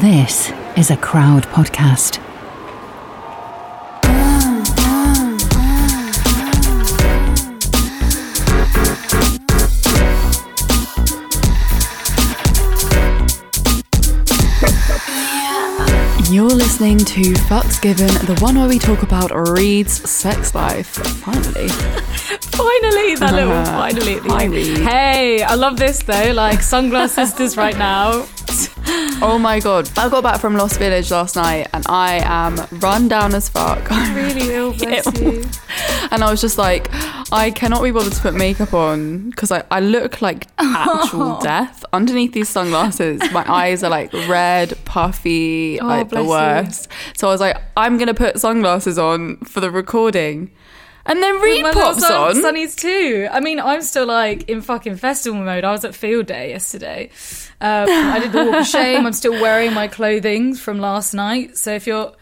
[0.00, 2.18] This is a crowd podcast.
[16.28, 20.88] You're listening to Fucks Given, the one where we talk about Reed's sex life.
[20.88, 21.68] Finally.
[22.54, 24.54] Finally, that little finally at the Hi, end.
[24.78, 26.32] Hey, I love this though.
[26.32, 28.26] Like sunglass sisters right now.
[29.22, 29.88] Oh my god.
[29.96, 33.88] I got back from Lost Village last night and I am run down as fuck.
[34.14, 35.42] Really ill, bless you.
[36.10, 36.88] and I was just like,
[37.32, 41.84] I cannot be bothered to put makeup on because I, I look like actual death
[41.92, 43.20] underneath these sunglasses.
[43.32, 46.28] My eyes are like red, puffy, Oh, like the bless you.
[46.30, 46.88] worst.
[47.16, 50.50] So I was like, I'm gonna put sunglasses on for the recording.
[51.06, 52.42] And then Reed little pops son- on.
[52.42, 53.28] Sunnies too.
[53.30, 55.62] I mean, I'm still like in fucking festival mode.
[55.64, 57.10] I was at field day yesterday.
[57.64, 59.06] Um, I did the walk of shame.
[59.06, 61.56] I'm still wearing my clothing from last night.
[61.56, 62.12] So if you're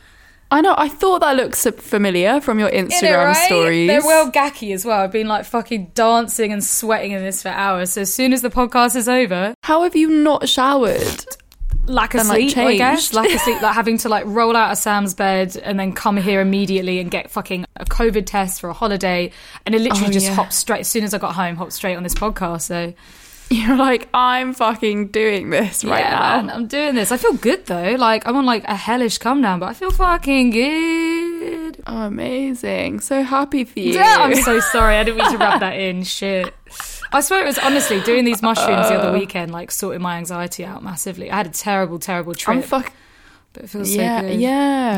[0.51, 0.75] I know.
[0.77, 3.47] I thought that looks familiar from your in it, Instagram right?
[3.47, 3.89] stories.
[3.89, 5.01] They're well gacky as well.
[5.01, 7.95] I've been like fucking dancing and sweating in this for hours.
[7.95, 11.25] So as soon as the podcast is over, How have you not showered?
[11.87, 13.13] lack of And, like, sleep, I guess.
[13.15, 16.17] Lack of sleep, like having to like roll out of Sam's bed and then come
[16.19, 19.33] here immediately and get fucking a COVID test for a holiday,
[19.67, 20.35] and it literally Oh, just yeah.
[20.35, 22.61] hopped straight as soon as I got home, hopped straight on this podcast.
[22.63, 22.93] So
[23.67, 26.37] You're like, I'm fucking doing this right yeah, now.
[26.43, 27.13] man, I'm doing this.
[27.13, 27.95] I feel good though.
[27.99, 31.83] Like I'm on like a hellish come down, but I feel fucking good.
[31.87, 33.01] Oh, amazing.
[33.01, 33.93] So happy for you.
[33.95, 34.97] Yeah, I'm so sorry.
[34.97, 36.03] I didn't mean to rub that in.
[36.05, 36.55] Shit.
[37.13, 39.19] I swear it was honestly doing these mushrooms the other uh.
[39.19, 41.31] weekend, like sorting my anxiety out massively.
[41.31, 42.91] I had a terrible, terrible trip, I'm fuck.
[43.53, 44.41] but it feels Yeah, so good.
[44.41, 44.49] yeah.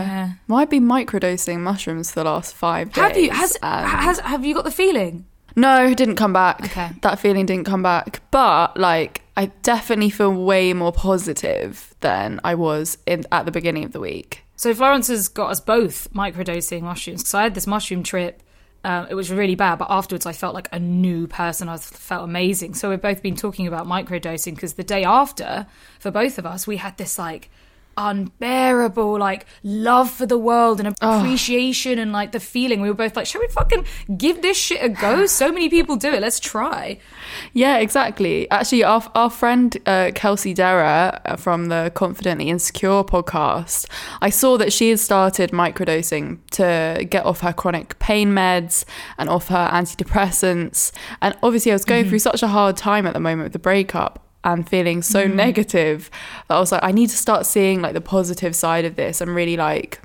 [0.00, 0.32] Yeah.
[0.46, 3.02] Well, I've been microdosing mushrooms for the last five days.
[3.02, 5.26] Have you has um, and- has have you got the feeling?
[5.56, 6.62] No, didn't come back.
[6.64, 6.90] Okay.
[7.02, 8.22] That feeling didn't come back.
[8.30, 13.84] But like, I definitely feel way more positive than I was in at the beginning
[13.84, 14.44] of the week.
[14.56, 17.28] So Florence has got us both microdosing mushrooms.
[17.28, 18.42] So I had this mushroom trip.
[18.84, 21.68] Um, it was really bad, but afterwards I felt like a new person.
[21.68, 22.74] I felt amazing.
[22.74, 25.66] So we've both been talking about microdosing because the day after,
[25.98, 27.50] for both of us, we had this like
[27.96, 32.80] unbearable like love for the world and appreciation and like the feeling.
[32.80, 35.26] We were both like, should we fucking give this shit a go?
[35.34, 36.20] So many people do it.
[36.20, 36.98] Let's try.
[37.52, 38.48] Yeah, exactly.
[38.50, 43.88] Actually, our, our friend uh, Kelsey Darragh uh, from the Confidently Insecure podcast,
[44.22, 48.84] I saw that she had started microdosing to get off her chronic pain meds
[49.18, 50.92] and off her antidepressants.
[51.20, 53.58] And obviously, I was going through such a hard time at the moment with the
[53.58, 56.10] breakup and feeling so negative
[56.48, 59.20] that I was like, I need to start seeing like the positive side of this
[59.20, 60.00] I'm really like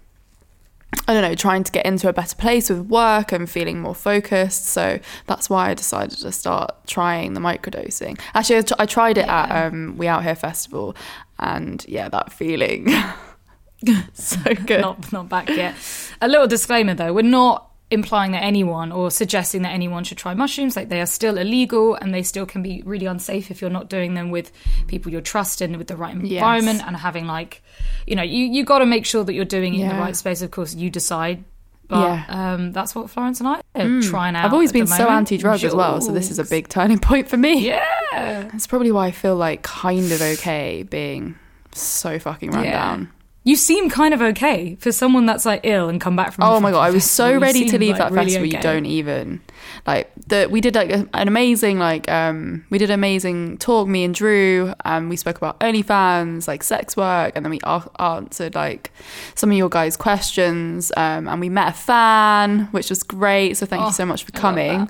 [1.08, 3.94] I don't know, trying to get into a better place with work and feeling more
[3.94, 4.66] focused.
[4.66, 8.20] So that's why I decided to start trying the microdosing.
[8.34, 10.96] Actually, I, tried it at um, We Out Here Festival,
[11.38, 12.88] and yeah, that feeling,
[14.14, 14.82] so good.
[14.82, 15.76] not not back yet.
[16.22, 20.34] A little disclaimer though, we're not implying that anyone or suggesting that anyone should try
[20.36, 20.76] mushrooms.
[20.76, 23.90] Like they are still illegal and they still can be really unsafe if you're not
[23.90, 24.52] doing them with
[24.88, 27.64] people you're trusting with the right environment and having like,
[28.06, 30.16] you know, you you got to make sure that you're doing it in the right
[30.16, 30.42] space.
[30.42, 31.44] Of course, you decide.
[31.88, 32.26] But Yeah.
[32.54, 34.46] um, that's what Florence and I are trying out.
[34.46, 37.38] I've always been so anti-drug as well, so this is a big turning point for
[37.38, 37.66] me.
[37.66, 38.44] yeah.
[38.52, 41.36] That's probably why I feel like kind of okay being
[41.72, 42.72] so fucking run Yeah.
[42.74, 43.12] down.
[43.46, 46.44] You seem kind of okay for someone that's like ill and come back from.
[46.44, 48.48] Oh my god, I was so ready to leave like, that really festival.
[48.48, 49.42] You don't even
[49.88, 50.48] like the.
[50.52, 53.88] We did like a- an amazing like um we did an amazing talk.
[53.88, 57.90] Me and Drew and we spoke about OnlyFans, like sex work, and then we a-
[58.00, 58.92] answered like
[59.36, 60.92] some of your guys' questions.
[60.98, 63.56] Um, and we met a fan, which was great.
[63.56, 64.90] So thank Oh, you so much for coming.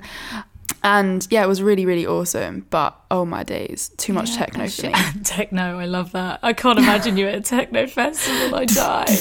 [0.82, 2.66] And yeah, it was really really awesome.
[2.70, 4.92] But oh my days, too much techno for me.
[5.24, 6.40] techno, I love that.
[6.42, 8.54] I can't imagine you at a techno festival.
[8.54, 9.16] I die.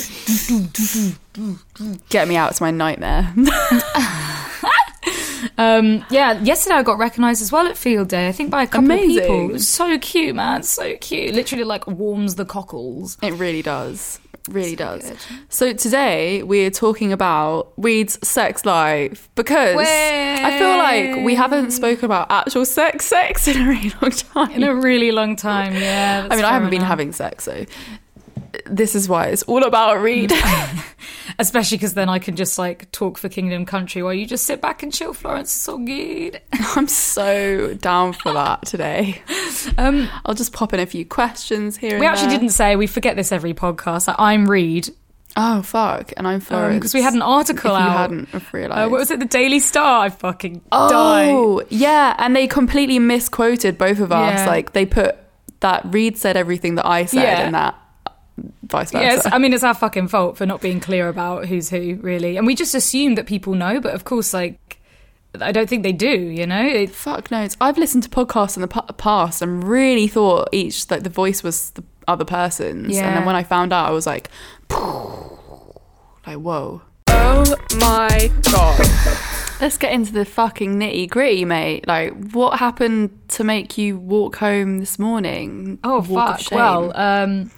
[2.10, 2.52] Get me out.
[2.52, 3.34] It's my nightmare.
[5.58, 8.30] Um, yeah, yesterday I got recognised as well at Field Day.
[8.30, 9.24] I think by a couple Amazing.
[9.24, 9.60] of people.
[9.60, 10.64] So cute, man.
[10.64, 11.34] So cute.
[11.34, 13.18] Literally, like warms the cockles.
[13.22, 14.20] It really does.
[14.50, 15.10] Really does.
[15.10, 15.18] good.
[15.50, 22.06] So today we're talking about Reed's sex life because I feel like we haven't spoken
[22.06, 24.52] about actual sex sex in a really long time.
[24.52, 26.28] In a really long time, yeah.
[26.30, 27.66] I mean, I haven't been having sex, so
[28.70, 30.32] this is why it's all about Reed.
[31.40, 34.62] Especially because then I can just like talk for Kingdom Country while you just sit
[34.62, 35.50] back and chill, Florence.
[35.50, 36.42] It's so good.
[36.76, 39.22] I'm so down for that today.
[39.78, 42.00] Um, I'll just pop in a few questions here.
[42.00, 42.40] we actually there.
[42.40, 44.08] didn't say, we forget this every podcast.
[44.08, 44.90] Like, I'm Reed.
[45.38, 46.12] Oh fuck!
[46.18, 47.98] And I'm Florence Because we had an article If you out.
[47.98, 48.88] hadn't have realised.
[48.88, 49.20] Uh, what was it?
[49.20, 50.06] The Daily Star.
[50.06, 51.30] I fucking died.
[51.30, 54.40] Oh, yeah, and they completely misquoted both of us.
[54.40, 54.48] Yeah.
[54.48, 55.16] Like they put
[55.60, 57.42] that Reed said everything that I said, Yeah.
[57.46, 57.79] and that
[58.64, 59.04] vice versa.
[59.04, 62.38] Yes, I mean it's our fucking fault for not being clear about who's who, really.
[62.38, 64.80] And we just assume that people know, but of course, like
[65.40, 66.10] I don't think they do.
[66.10, 67.56] You know, it, Fuck knows.
[67.62, 71.44] I've listened to podcasts in the pa- past and really thought each like the voice
[71.44, 73.08] was the other person's, yeah.
[73.08, 74.30] and then when I found out, I was like,
[74.70, 76.82] like whoa.
[77.08, 79.30] Oh my god.
[79.62, 81.86] Let's get into the fucking nitty gritty, mate.
[81.86, 85.80] Like, what happened to make you walk home this morning?
[85.84, 86.52] oh Walk fuck.
[86.52, 87.52] Well, um,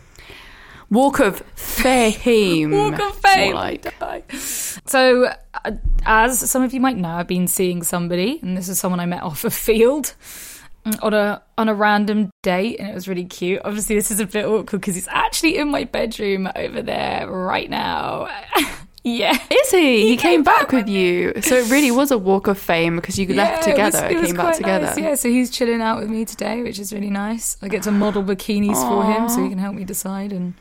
[0.91, 2.71] walk of fame.
[2.71, 3.55] Walk of fame.
[3.55, 5.31] Like, so
[5.65, 5.71] uh,
[6.05, 9.05] as some of you might know, I've been seeing somebody, and this is someone I
[9.07, 10.13] met off a Feeld.
[10.85, 13.61] mm, On a on a random date, and it was really cute.
[13.65, 17.69] Obviously, this is a bit awkward because he's actually in my bedroom over there right
[17.69, 18.27] now.
[19.03, 20.07] yeah, is he?
[20.09, 21.33] He came back with you.
[21.41, 24.27] So it really was a walk of fame because you left together, It was, it
[24.27, 24.85] came back together.
[24.87, 27.57] nice, Yeah, so he's chilling out with me today, which is really nice.
[27.61, 30.31] I get to model bikinis for him, so he can help me decide.
[30.31, 30.53] And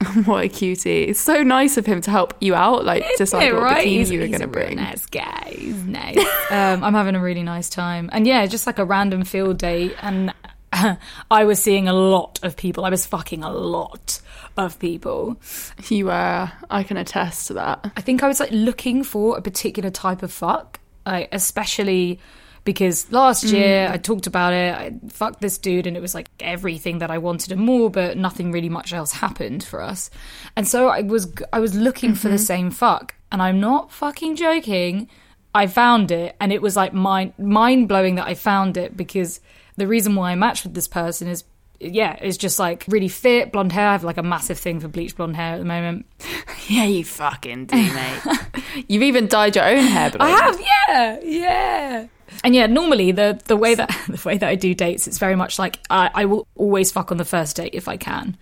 [0.26, 1.04] What a cutie.
[1.04, 3.84] It's so nice of him to help you out, like decide Yeah, what right?
[3.86, 4.76] bikini He's- you were going to bring.
[4.76, 5.54] Nice guy.
[5.56, 6.16] He's nice.
[6.50, 9.94] um, I'm having a really nice time, and yeah, just like a random Feeld date,
[10.02, 10.32] and
[11.30, 12.84] I was seeing a lot of people.
[12.84, 14.20] I was fucking a lot
[14.56, 15.40] of people.
[15.88, 16.52] You were.
[16.70, 17.90] I can attest to that.
[17.96, 22.18] I think I was like looking for a particular type of fuck, like, especially
[22.64, 23.52] because last mm.
[23.52, 24.74] year I talked about it.
[24.74, 28.18] I fucked this dude, and it was like everything that I wanted and more, but
[28.18, 30.10] nothing really much else happened for us.
[30.54, 32.44] And so I was I was looking for the mm-hmm.
[32.44, 35.08] same fuck, and I'm not fucking joking.
[35.54, 39.40] I found it, and it was like mind mind blowing that I found it because
[39.78, 41.44] the reason why I matched with this person is.
[41.80, 43.86] Yeah, it's just like really fit, blonde hair.
[43.86, 46.06] I have like a massive thing for bleached blonde hair at the moment.
[46.66, 48.20] Yeah, you fucking do, mate.
[48.88, 50.30] You've even dyed your own hair blonde.
[50.30, 52.06] I have, yeah, yeah.
[52.44, 55.36] And yeah, normally the the way that the way that I do dates, it's very
[55.36, 58.36] much like I, I will always fuck on the first date if I can,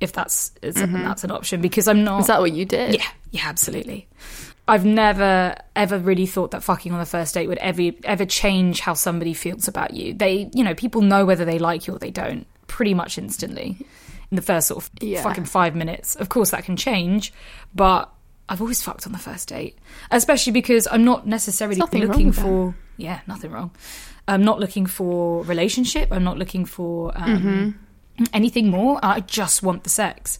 [0.00, 1.02] if that's is, mm-hmm.
[1.02, 2.20] that's an option because I'm not.
[2.20, 2.94] Is that what you did?
[2.94, 4.06] yeah, yeah, absolutely.
[4.68, 8.80] I've never ever really thought that fucking on the first date would ever ever change
[8.80, 10.14] how somebody feels about you.
[10.14, 13.76] They, you know, people know whether they like you or they don't pretty much instantly
[14.30, 15.22] in the first sort of Yeah.
[15.22, 16.14] fucking five minutes.
[16.16, 17.32] Of course, that can change,
[17.74, 18.10] but
[18.48, 19.78] I've always fucked on the first date,
[20.10, 23.70] especially because I'm not necessarily There's nothing wrong looking for yeah, nothing wrong.
[24.28, 26.08] I'm not looking for relationship.
[26.12, 27.76] I'm not looking for um,
[28.18, 28.24] Mm-hmm.
[28.32, 29.00] anything more.
[29.02, 30.38] I just want the sex.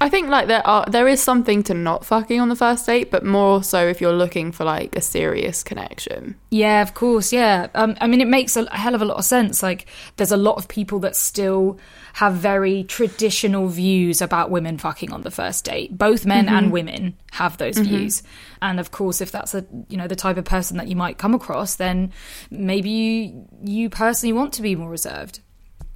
[0.00, 3.10] I think like there are there is something to not fucking on the first date,
[3.10, 6.36] but more so if you're looking for like a serious connection.
[6.50, 7.32] Yeah, of course.
[7.32, 7.68] Yeah.
[7.74, 9.62] Um, I mean, it makes a hell of a lot of sense.
[9.62, 9.86] Like,
[10.16, 11.78] there's a lot of people that still
[12.14, 15.96] have very traditional views about women fucking on the first date.
[15.96, 18.22] Both men and women have those views.
[18.62, 21.18] And of course, if that's a you know the type of person that you might
[21.18, 22.12] come across, then
[22.50, 25.40] maybe you you personally want to be more reserved.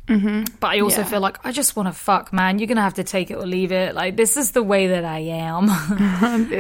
[0.09, 0.57] Mm-hmm.
[0.61, 1.07] But I also Yeah.
[1.07, 2.59] feel like I just want to fuck, man.
[2.59, 3.95] You're gonna have to take it or leave it.
[3.95, 5.69] Like this is the way that I am.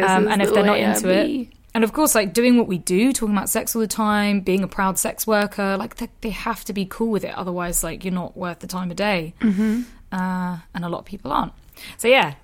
[0.02, 2.78] Um, and if the they're not into it and of course like doing what we
[2.78, 6.30] do talking about sex all the time being a proud sex worker like they, they
[6.30, 9.32] have to be cool with it otherwise like you're not worth the time of day
[9.40, 9.82] mm-hmm.
[10.12, 11.52] uh, and a lot of people aren't
[11.96, 12.34] so yeah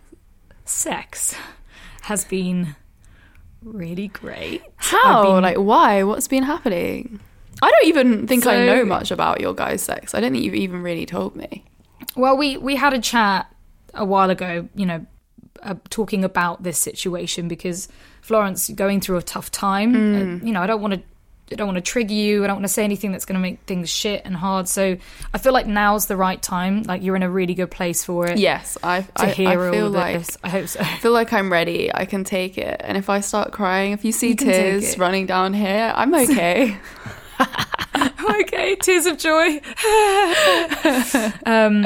[0.65, 1.35] sex
[2.03, 2.75] has been
[3.63, 5.35] really great How?
[5.35, 6.03] Been- Like why?
[6.05, 7.21] What's been happening?
[7.61, 10.15] I don't even think I know much about your guys' sex.
[10.15, 11.65] I don't think you've even really told me.
[12.17, 13.53] Well, we we had a chat
[13.95, 15.07] a while ago, you know,
[15.63, 17.89] uh, talking about this situation because
[18.23, 19.95] Florence going through a tough time.
[19.95, 21.03] Uh, you know, I don't want to.
[21.51, 22.45] I don't want to trigger you.
[22.45, 24.69] I don't want to say anything that's going to make things shit and hard.
[24.69, 24.99] So
[25.33, 26.83] I feel like now's the right time.
[26.83, 28.37] Like you're in a really good place for it.
[28.39, 30.81] Yes, I To I, hear I all feel of like this, I hope so.
[30.81, 31.91] I feel like I'm ready.
[31.93, 32.83] I can take it.
[32.85, 36.77] And if I start crying, if you see You tears running down here, I'm okay.
[38.41, 39.61] okay, tears of joy.
[41.47, 41.85] um,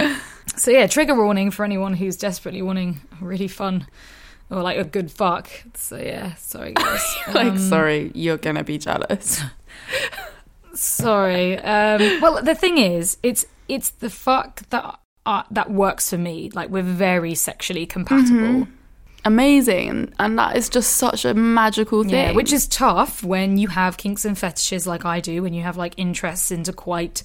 [0.57, 3.87] so yeah, trigger warning for anyone who's desperately wanting really fun
[4.51, 5.49] or like a good fuck.
[5.75, 7.17] So yeah, sorry guys.
[7.35, 9.41] like, Um, sorry, you're gonna be jealous.
[10.75, 11.59] Sorry.
[11.59, 16.51] Um, well, the thing is, it's it's the fuck that uh, that works for me.
[16.55, 18.69] Like we're very sexually compatible.
[19.25, 22.13] Amazing, and, that is just such a magical thing.
[22.13, 25.63] Yeah, which is tough when you have kinks and fetishes like I do, when you
[25.63, 27.23] have like interests into quite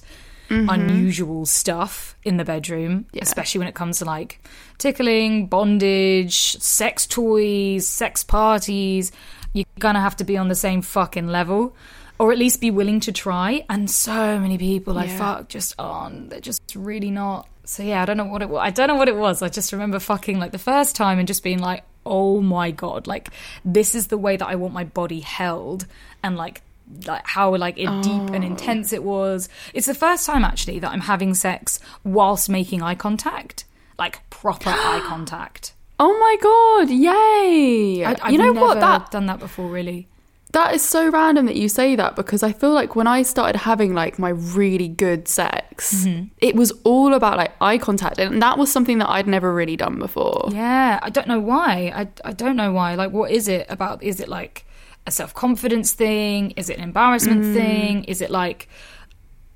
[0.48, 0.68] mm-hmm.
[0.68, 4.40] unusual stuff in the bedroom, especially when it comes to like
[4.78, 9.10] tickling, bondage, sex toys, sex parties.
[9.52, 11.74] You're gonna have to be on the same fucking level.
[12.18, 13.64] Or at least be willing to try.
[13.70, 16.30] And so many people I fuck just aren't.
[16.30, 17.48] They're just really not.
[17.64, 18.60] So yeah, I don't know what it was.
[18.62, 19.42] I don't know what it was.
[19.42, 23.06] I just remember fucking like the first time and just being like, oh my god,
[23.06, 23.28] like
[23.64, 25.86] this is the way that I want my body held,
[26.22, 26.62] and like
[27.06, 28.46] like how like it deep and oh.
[28.46, 29.48] intense it was.
[29.74, 33.66] It's the first time actually that I'm having sex whilst making eye contact,
[33.98, 35.74] like proper eye contact.
[36.00, 36.90] Oh my god!
[36.90, 38.04] Yay!
[38.04, 38.80] I, I've you know never what?
[38.80, 40.08] That done that before, really.
[40.52, 43.58] That is so random that you say that because I feel like when I started
[43.60, 46.24] having like my really good sex, Mm-hmm.
[46.38, 49.76] it was all about like eye contact, and that was something that I'd never really
[49.76, 50.48] done before.
[50.52, 51.92] Yeah, I don't know why.
[51.94, 52.94] I, I don't know why.
[52.94, 54.02] Like, what is it about?
[54.02, 54.64] Is it like
[55.06, 56.50] a self confidence thing?
[56.52, 58.04] Is it an embarrassment thing?
[58.04, 58.68] Is it like,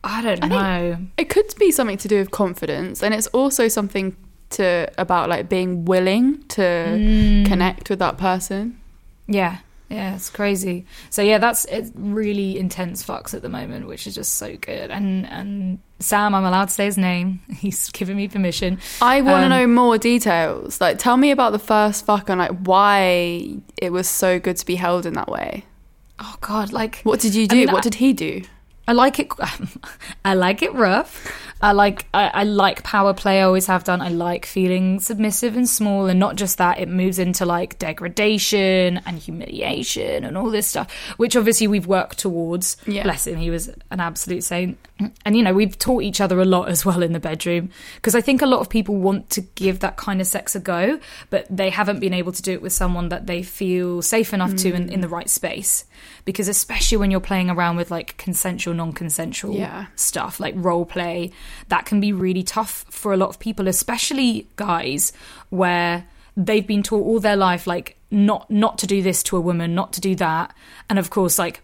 [0.05, 0.99] I don't think- know.
[1.17, 4.17] It could be something to do with confidence, and it's also something
[4.51, 7.47] to about like being willing to Mm.
[7.47, 8.79] connect with that person.
[9.27, 9.59] Yeah,
[9.93, 10.87] yeah, it's crazy.
[11.11, 14.91] So yeah, that's it's really intense fucks at the moment, which is just so good.
[14.91, 17.41] And and Sam, I'm allowed to say his name.
[17.57, 18.79] He's given me permission.
[19.01, 20.81] I want to Um, know more details.
[20.81, 24.67] Like, tell me about the first fuck and like why it was so good to
[24.67, 25.65] be held in that way.
[26.19, 27.57] Oh God, like What did you do?
[27.57, 28.43] mean, what I- did he do?
[28.89, 29.29] I like it.
[30.25, 31.33] I like it rough.
[31.63, 33.39] I like I, I like power play.
[33.41, 34.01] I always have done.
[34.01, 36.79] I like feeling submissive and small, and not just that.
[36.81, 42.19] It moves into like degradation and humiliation and all this stuff, which obviously we've worked
[42.19, 42.77] towards.
[42.87, 43.05] Yeah.
[43.05, 44.79] Bless him, he was an absolute saint.
[45.25, 48.15] And you know we've taught each other a lot as well in the bedroom because
[48.15, 51.01] I think a lot of people want to give that kind of sex a go,
[51.31, 54.55] but they haven't been able to do it with someone that they feel safe enough
[54.57, 55.87] to in, in the right space.
[56.25, 59.87] Because especially when you're playing around with like consensual, non-consensual Yeah.
[59.97, 61.33] stuff like role play
[61.69, 65.13] that can be really tough for a lot of people especially guys
[65.51, 66.05] where
[66.37, 69.75] they've been taught all their life like not not to do this to a woman
[69.75, 70.55] not to do that
[70.89, 71.63] and of course like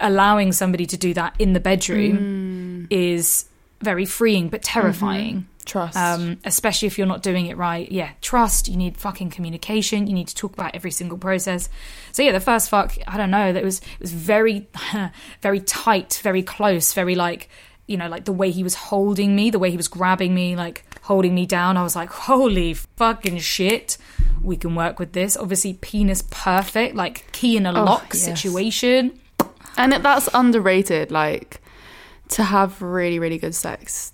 [0.00, 3.46] allowing somebody to do that in the bedroom is
[3.80, 5.96] very freeing but terrifying Trust.
[5.96, 7.90] um, especially if you're not doing it right.
[7.90, 8.68] Yeah, trust.
[8.68, 10.06] You need fucking communication.
[10.06, 11.68] You need to talk about every single process.
[12.12, 13.52] So yeah, the first fuck, I don't know.
[13.52, 14.68] That was it was very,
[15.40, 17.48] very tight, very close, very like
[17.86, 20.56] you know, like the way he was holding me, the way he was grabbing me,
[20.56, 21.76] like holding me down.
[21.76, 23.98] I was like, holy fucking shit.
[24.42, 25.36] We can work with this.
[25.36, 28.24] Obviously, penis perfect, like key in a oh, lock yes.
[28.24, 29.18] situation.
[29.76, 31.10] and that's underrated.
[31.10, 31.60] Like
[32.28, 34.12] to have really, really good sex.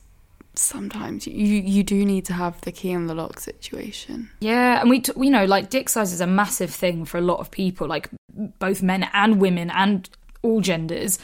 [0.54, 4.30] Sometimes you you do need to have the key in the lock situation.
[4.40, 7.22] Yeah, and we, t- we know like dick size is a massive thing for a
[7.22, 8.10] lot of people, like
[8.58, 10.10] both men and women and
[10.42, 11.18] all genders,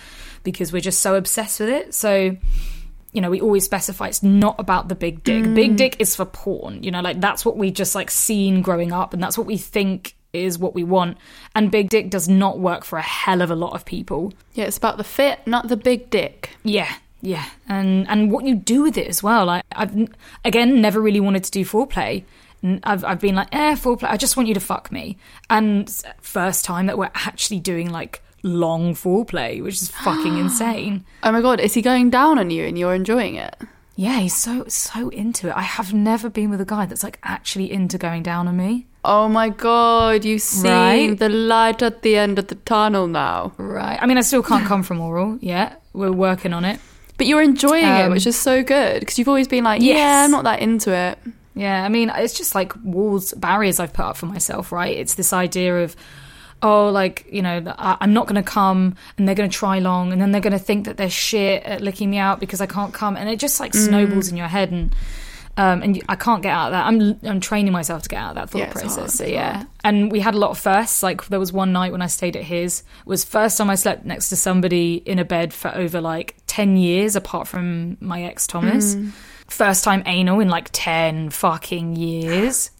[0.47, 1.93] because we're just so obsessed with it.
[1.93, 2.37] So,
[3.13, 5.43] you know, we always specify it's not about the big dick.
[5.55, 6.83] Big dick is for porn.
[6.83, 9.59] You know, like that's what we just like seen growing up, and that's what we
[9.59, 11.19] think is what we want.
[11.55, 14.33] And big dick does not work for a hell of a lot of people.
[14.55, 16.51] Yeah, it's about the fit, not the big dick.
[16.63, 19.47] Yeah, yeah, and and what you do with it as well.
[19.47, 20.09] Like I've
[20.45, 22.25] again never really wanted to do foreplay.
[22.85, 24.11] I've I've been like, eh, foreplay.
[24.11, 25.19] I just want you to fuck me.
[25.51, 31.05] And first time that we're actually doing like long foreplay, which is fucking insane.
[31.23, 33.57] Oh my god, is he going down on you and you're enjoying it?
[33.97, 35.57] Yeah, he's so so into it.
[35.57, 38.87] I have never been with a guy that's like actually into going down on me.
[39.05, 41.19] Oh my god, you see Right?
[41.19, 43.53] the light at the end of the tunnel now.
[43.57, 43.99] Right.
[44.01, 45.83] I mean, I still can't come from oral yet.
[45.93, 46.79] We're working on it.
[47.17, 50.25] But you're enjoying it, Um, which is so good because you've always been like, yeah,
[50.25, 51.19] I'm not that into it.
[51.55, 54.95] Yeah, I mean, it's just like walls, barriers I've put up for myself, right?
[54.95, 55.97] It's this idea of,
[56.63, 59.79] oh, like, you know, I- I'm not going to come and they're going to try
[59.79, 62.61] long and then they're going to think that they're shit at licking me out because
[62.61, 63.17] I can't come.
[63.17, 64.95] And it just like snowballs in your head and.
[65.59, 66.85] Um, and I can't get out of that.
[66.87, 68.97] I'm I'm training myself to get out of that thought Yeah, process.
[68.97, 69.67] hard, so yeah, hard.
[69.85, 71.03] and we had a lot of firsts.
[71.03, 72.81] Like there was one night when I stayed at his.
[72.81, 76.37] It was first time I slept next to somebody in a bed for over like
[76.47, 78.97] ten years, apart from my ex Thomas.
[78.97, 79.13] Mm.
[79.49, 82.71] First time anal in like ten fucking years,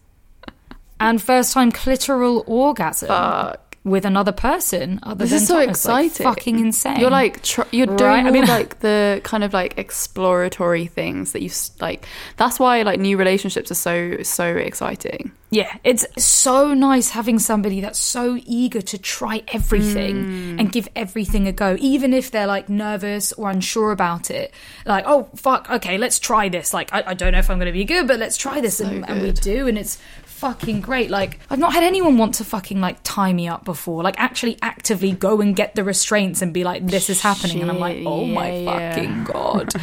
[0.99, 3.66] and first time clitoral orgasm Fuck.
[3.89, 5.85] With another person other This than is so Thomas.
[5.85, 6.23] Like, exciting.
[6.25, 6.99] fucking insane.
[6.99, 11.31] You're like tr- you're doing Right, I mean- like the kind of like exploratory things
[11.31, 12.05] that you like.
[12.37, 15.31] That's why like new relationships are so so exciting.
[15.49, 20.59] Yeah, it's so nice having somebody that's so eager to try everything hmm.
[20.59, 24.53] and give everything a go, even if they're like nervous or unsure about it.
[24.85, 26.73] Like, oh, fuck, okay, let's try this.
[26.73, 28.81] Like, I, I don't know if I'm going to be good, but let's try this.
[28.81, 29.97] and, and we do, and it's
[30.37, 31.09] fucking great.
[31.09, 34.57] Like, I've not had anyone want to fucking like tie me up before, like, actually
[34.61, 37.61] actively go and get the restraints and be like, this is happening.
[37.61, 38.95] and I'm like, Shit, oh my yeah, yeah.
[38.95, 39.73] fucking God.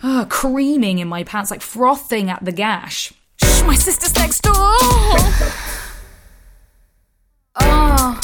[0.00, 3.12] Ah, creaming in my pants, like frothing at the gash.
[3.42, 4.54] Shh, my sister's next door.
[7.60, 8.20] Oh.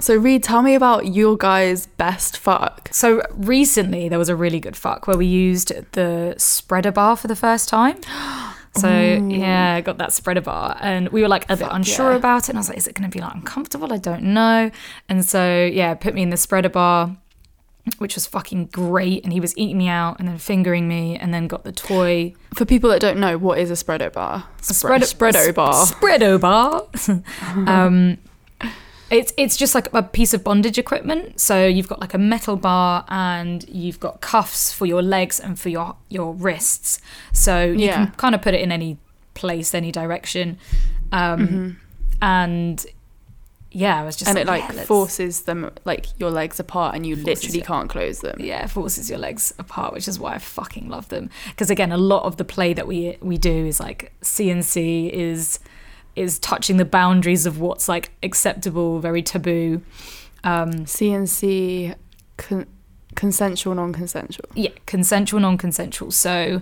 [0.00, 2.88] So Reed, tell me about your guy's best fuck.
[2.90, 7.28] So recently there was a really good fuck where we used the spreader bar for
[7.28, 8.00] the first time.
[8.76, 12.16] So yeah, I got that spreader bar, and we were like a bit unsure yeah.
[12.16, 12.48] about it.
[12.50, 13.92] And I was like, "Is it going to be like uncomfortable?
[13.92, 14.70] I don't know."
[15.08, 17.16] And so yeah, put me in the spreader bar,
[17.98, 19.22] which was fucking great.
[19.22, 22.34] And he was eating me out and then fingering me and then got the toy.
[22.54, 24.48] For people that don't know, what is a spreado bar?
[24.60, 25.86] Spre- spreado bar.
[25.86, 26.88] Spreado bar.
[27.68, 28.18] um,
[29.10, 31.38] it's it's just like a piece of bondage equipment.
[31.40, 35.58] So you've got like a metal bar and you've got cuffs for your legs and
[35.58, 37.00] for your your wrists.
[37.32, 38.06] So you Yeah.
[38.06, 38.98] can kind of put it in any
[39.34, 40.58] place, any direction.
[41.12, 41.78] Um,
[42.22, 42.84] And
[43.70, 44.38] yeah, I was just Mm-hmm.
[44.38, 47.66] and like, it like yeah, forces them like your legs apart and you literally it.
[47.66, 48.36] can't close them.
[48.40, 51.28] yeah, forces your legs apart, which is why I fucking love them.
[51.48, 55.58] Because again, a lot of the play that we we do is like CNC is
[56.16, 59.82] is touching the boundaries of what's like acceptable, very taboo.
[60.42, 61.94] Um, CNC
[62.36, 62.66] con-
[63.14, 64.48] consensual non-consensual.
[64.54, 66.10] yeah, consensual, non-consensual.
[66.10, 66.60] So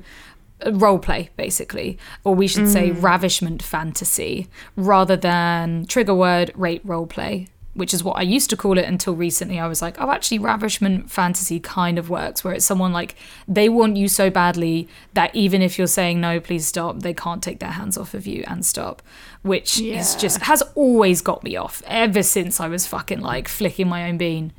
[0.64, 6.82] uh, role play basically, or we should say ravishment fantasy, rather than trigger word rape
[6.84, 7.48] role play.
[7.74, 9.58] Which is what I used to call it until recently.
[9.58, 13.14] I was like, oh, actually, ravishment fantasy kind of works, where it's someone like
[13.48, 17.42] they want you so badly that even if you're saying no, please stop, they can't
[17.42, 19.00] take their hands off of you and stop.
[19.40, 23.88] Which is just has always got me off ever since I was fucking like flicking
[23.88, 24.52] my own bean.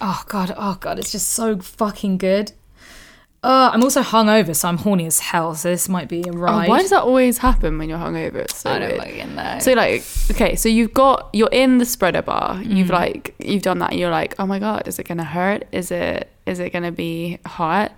[0.00, 2.52] Oh god, oh god, it's just so fucking good.
[3.42, 5.54] Uh, I'm also hungover, so I'm horny as hell.
[5.54, 8.36] So this might be a Oh, why does that always happen when you're hungover?
[8.36, 8.98] It's so I don't weird.
[8.98, 9.28] like it.
[9.28, 9.58] No.
[9.60, 12.56] So like, okay, so you've got you're in the spreader bar.
[12.56, 12.76] Mm.
[12.76, 13.92] You've like you've done that.
[13.92, 15.66] And you're like, oh my god, is it gonna hurt?
[15.72, 17.92] Is it is it gonna be hot?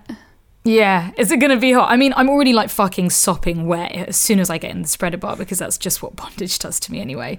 [0.65, 1.91] yeah, is it gonna be hot?
[1.91, 4.87] I mean, I'm already like fucking sopping wet as soon as I get in the
[4.87, 7.37] spreader bar because that's just what bondage does to me anyway.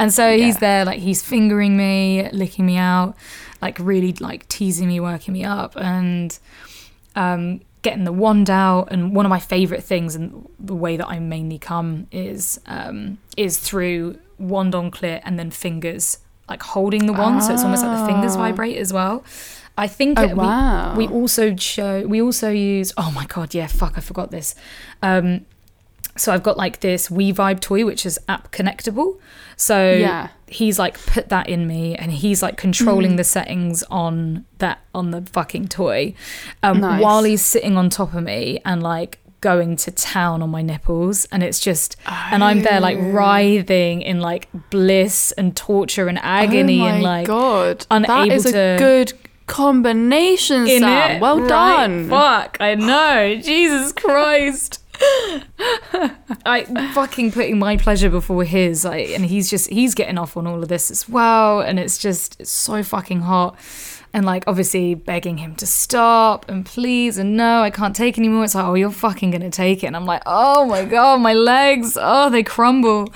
[0.00, 3.14] And so he's there, like he's fingering me, licking me out,
[3.62, 6.36] like really like teasing me, working me up, and
[7.16, 8.88] um, getting the wand out.
[8.90, 13.18] And one of my favorite things, and the way that I mainly come is um,
[13.36, 16.18] is through wand on clit and then fingers,
[16.48, 17.42] like holding the wand.
[17.44, 18.38] So it's almost like the fingers Ah.
[18.38, 19.24] vibrate as well.
[19.76, 22.06] I think Oh, it- we- we, also show.
[22.06, 22.92] We also use.
[22.96, 23.54] Oh my god!
[23.54, 23.94] Yeah, fuck!
[23.96, 24.54] I forgot this.
[25.02, 25.46] Um,
[26.16, 29.18] so I've got like this We Vibe toy, which is app connectable.
[29.56, 30.28] So Yeah.
[30.48, 35.10] he's like put that in me, and he's like controlling the settings on that on
[35.10, 36.14] the fucking toy,
[36.62, 37.02] um, Nice.
[37.02, 41.26] while he's sitting on top of me and like going to town on my nipples,
[41.30, 46.80] and it's just, and I'm there like writhing in like bliss and torture and agony,
[46.80, 49.12] oh my and like god, that that is is a good
[49.46, 51.10] combination, in Sam.
[51.16, 51.20] it.
[51.20, 52.08] Well Right, done.
[52.08, 53.36] Fuck, I know.
[53.42, 54.80] Jesus Christ.
[56.46, 60.46] I fucking putting my pleasure before his, like, and he's just he's getting off on
[60.46, 63.58] all of this as well, and it's just it's so fucking hot,
[64.12, 68.44] and like obviously begging him to stop and please and no, I can't take anymore.
[68.44, 71.34] It's like oh you're fucking gonna take it, and I'm like oh my god, my
[71.34, 73.08] legs, oh they crumble.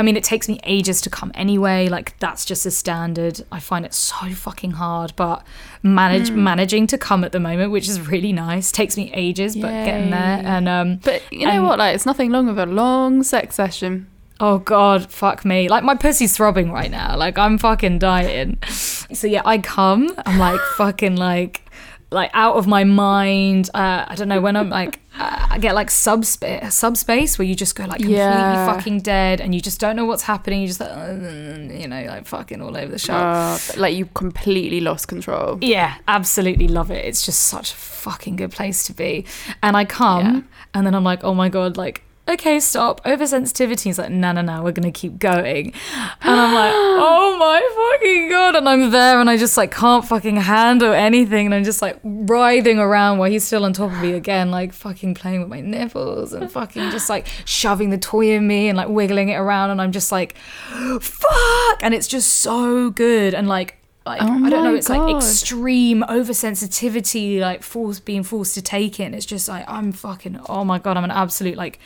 [0.00, 1.88] I mean, it takes me ages to come anyway.
[1.88, 3.42] Like that's just a standard.
[3.52, 5.44] I find it so fucking hard, but
[5.82, 6.42] manage Hmm.
[6.42, 8.72] managing to come at the moment, which is really nice.
[8.72, 10.42] Takes me ages, but getting there.
[10.44, 11.78] And um, But you know And- what?
[11.78, 14.06] Like, it's nothing long of a long sex session.
[14.42, 15.68] oh god, fuck me.
[15.68, 17.14] Like my pussy's throbbing right now.
[17.16, 18.56] Like I'm fucking dying.
[19.12, 20.08] So yeah, I come.
[20.24, 21.60] I'm like fucking like
[22.10, 23.70] like out of my mind.
[23.74, 27.54] Uh, I don't know when I'm like uh, I get like subspace subspace where you
[27.54, 28.66] just go like completely Yeah.
[28.66, 30.60] fucking dead and you just don't know what's happening.
[30.62, 33.60] You just like, uh, you know like fucking all over the shop.
[33.76, 35.58] Uh, like you completely lost control.
[35.62, 37.04] Yeah, absolutely love it.
[37.04, 39.24] It's just such a fucking good place to be.
[39.62, 40.40] And I come Yeah.
[40.74, 43.02] and then I'm like, oh my god, like, okay, stop.
[43.04, 43.82] Oversensitivity.
[43.82, 45.72] He's like, no, no, no, we're gonna keep going.
[46.20, 48.56] And I'm like, oh my fucking god.
[48.56, 51.46] And I'm there and I just like can't fucking handle anything.
[51.46, 54.72] And I'm just like writhing around while he's still on top of me again, like
[54.72, 58.76] fucking playing with my nipples and fucking just like shoving the toy in me and
[58.76, 59.70] like wiggling it around.
[59.70, 60.36] And I'm just like,
[61.00, 61.82] fuck.
[61.82, 63.34] And it's just so good.
[63.34, 65.16] And like like Oh I don't know, it's like God.
[65.16, 69.04] extreme oversensitivity, like forced being forced to take it.
[69.04, 71.78] And it's just like I'm fucking oh my god, I'm an absolute like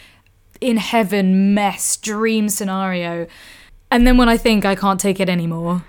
[0.64, 3.27] in heaven mess dream scenario.
[3.90, 5.85] And then when I think I can't take it anymore,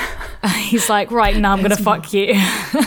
[0.56, 2.26] he's like, right now I'm gonna fuck you.
[2.34, 2.86] and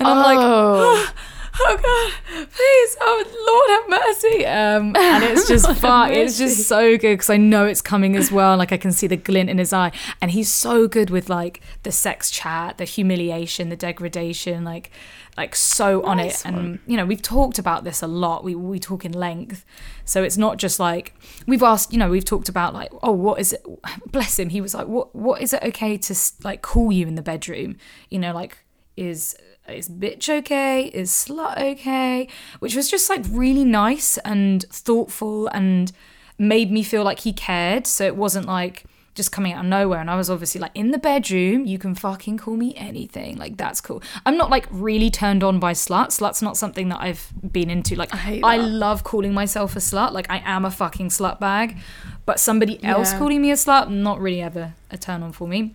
[0.00, 1.12] I'm like, oh,
[1.60, 4.46] oh god, please, oh Lord have mercy.
[4.46, 6.12] Um, and it's just fun.
[6.12, 8.56] It's just so good because I know it's coming as well.
[8.56, 11.60] Like I can see the glint in his eye, and he's so good with like
[11.82, 14.90] the sex chat, the humiliation, the degradation, like
[15.36, 16.48] like so on Nice it.
[16.48, 18.44] And you know, we've talked about this a lot.
[18.44, 19.64] We we talk in length,
[20.04, 21.14] so it's not just like
[21.46, 21.92] we've asked.
[21.92, 23.64] You know, we've talked about like, oh, what is it?
[24.10, 24.50] Bless him.
[24.50, 27.76] He was like, what what is it okay to like call you in the bedroom?
[28.10, 28.58] You know, like
[28.96, 29.36] is
[29.70, 30.86] is bitch okay?
[30.86, 32.28] Is slut okay?
[32.58, 35.92] Which was just like really nice and thoughtful and
[36.38, 37.86] made me feel like he cared.
[37.86, 39.98] So it wasn't like just coming out of nowhere.
[40.00, 43.36] And I was obviously like, in the bedroom, you can fucking call me anything.
[43.36, 44.00] Like, that's cool.
[44.24, 46.08] I'm not like really turned on by slut.
[46.08, 47.96] Slut's not something that I've been into.
[47.96, 50.12] Like, I, I love calling myself a slut.
[50.12, 51.78] Like, I am a fucking slut bag.
[52.26, 53.18] But somebody else Yeah.
[53.18, 55.74] calling me a slut, not really ever a turn on for me.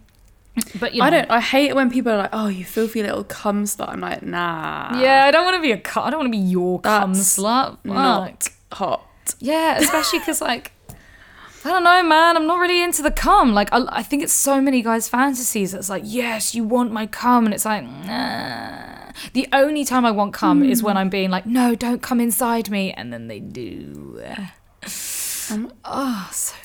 [0.80, 1.32] But you know, I don't.
[1.32, 4.22] I hate it when people are like, "Oh, you filthy little cum slut." I'm like,
[4.22, 5.00] nah.
[5.00, 6.06] Yeah, I don't want to be a cum.
[6.06, 7.78] I don't want to be your cum That's slut.
[7.78, 7.86] Fuck.
[7.86, 9.08] Not hot.
[9.40, 10.72] Yeah, especially because like
[11.66, 12.36] I don't know, man.
[12.36, 13.54] I'm not really into the cum.
[13.54, 15.74] Like I, I think it's so many guys' fantasies.
[15.74, 19.12] It's like, yes, you want my cum, and it's like, nah.
[19.34, 21.00] The only time I want cum is when hmm.
[21.00, 24.22] I'm being like, no, don't come inside me, and then they do.
[25.50, 26.56] I'm oh, so.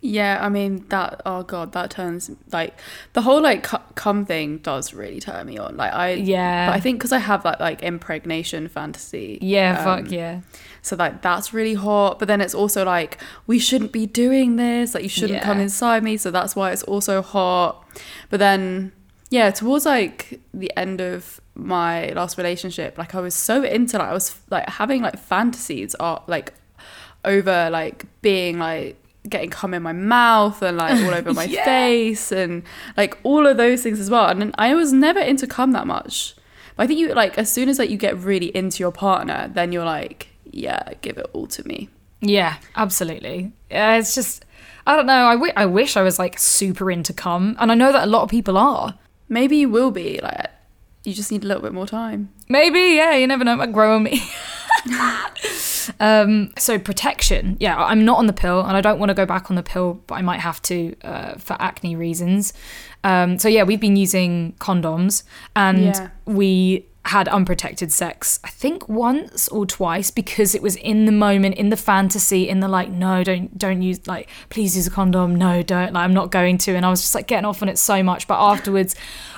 [0.00, 1.22] Yeah, I mean that.
[1.26, 2.78] Oh god, that turns like
[3.14, 5.76] the whole like cum thing does really turn me on.
[5.76, 6.68] Like I Yeah.
[6.68, 9.38] but I think because I have that like impregnation fantasy.
[9.42, 10.40] Yeah, um, fuck yeah.
[10.82, 12.20] So like that's really hot.
[12.20, 14.94] But then it's also like we shouldn't be doing this.
[14.94, 16.16] Like you shouldn't come inside me.
[16.16, 17.84] So that's why it's also hot.
[18.30, 18.92] But then
[19.30, 24.08] yeah, towards like the end of my last relationship, like I was so into like
[24.08, 26.54] I was like having like fantasies are like
[27.24, 28.96] over like being like
[29.28, 31.64] getting cum in my mouth and like all over my Yeah.
[31.64, 32.62] face and
[32.96, 34.26] like all of those things as well.
[34.26, 36.34] And I was never into cum that much.
[36.76, 39.50] But I think you like as soon as like you get really into your partner,
[39.52, 41.88] then you're like, yeah, give it all to me.
[42.20, 43.52] Yeah, absolutely.
[43.70, 44.44] Yeah, it's just
[44.86, 45.26] I don't know.
[45.26, 48.22] I I wish I was like super into cum, and I know that a lot
[48.22, 48.94] of people are.
[49.28, 50.46] Maybe you will be like
[51.04, 52.30] you just need a little bit more time.
[52.48, 54.22] Maybe, yeah, you never know, might grow on me.
[56.00, 59.26] um, so protection, yeah, I'm not on the pill, and I don't want to go
[59.26, 62.52] back on the pill, but I might have to uh, for acne reasons.
[63.04, 65.22] Um, so yeah, we've been using condoms,
[65.54, 66.08] and Yeah.
[66.26, 68.38] we had unprotected sex.
[68.44, 72.60] I think once or twice because it was in the moment, in the fantasy, in
[72.60, 75.34] the like, no, don't don't use like, please use a condom.
[75.34, 75.94] No, don't.
[75.94, 76.74] Like, I'm not going to.
[76.76, 78.94] And I was just like getting off on it so much, but afterwards.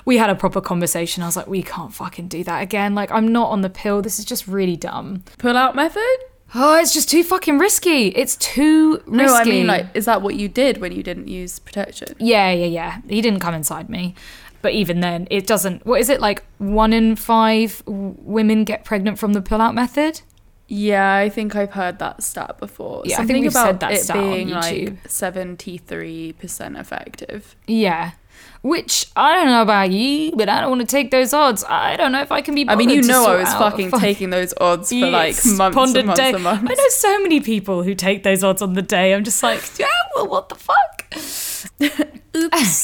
[0.07, 1.23] We had a proper conversation.
[1.23, 2.95] I was like, we can't fucking do that again.
[2.95, 4.01] Like, I'm not on the pill.
[4.01, 5.23] This is just really dumb.
[5.37, 6.17] Pull out method?
[6.55, 8.09] Oh, it's just too fucking risky.
[8.09, 9.11] It's too risky.
[9.11, 12.15] No, I mean like is that what you did when you didn't use protection?
[12.19, 13.01] Yeah, yeah, yeah.
[13.09, 14.15] He didn't come inside me.
[14.63, 15.87] But even then, it doesn't.
[15.87, 16.45] What is it like?
[16.59, 20.21] One in five w- women get pregnant from the pull out method?
[20.69, 23.03] Yeah, I think I've heard that stat before.
[23.07, 24.91] Yeah, I think we've about said that it stat on being YouTube.
[25.03, 27.57] like seventy-three percent effective.
[27.67, 28.13] Yeah.
[28.63, 31.65] Which I don't know about you, but I don't want to take those odds.
[31.67, 32.69] I don't know if I can be.
[32.69, 36.07] I mean, you know, I was fucking fuck- taking those odds for like months and
[36.07, 36.33] months day.
[36.33, 36.71] and months.
[36.71, 39.15] I know so many people who take those odds on the day.
[39.15, 41.07] I'm just like, yeah, well, what the fuck?
[41.17, 41.69] Oops.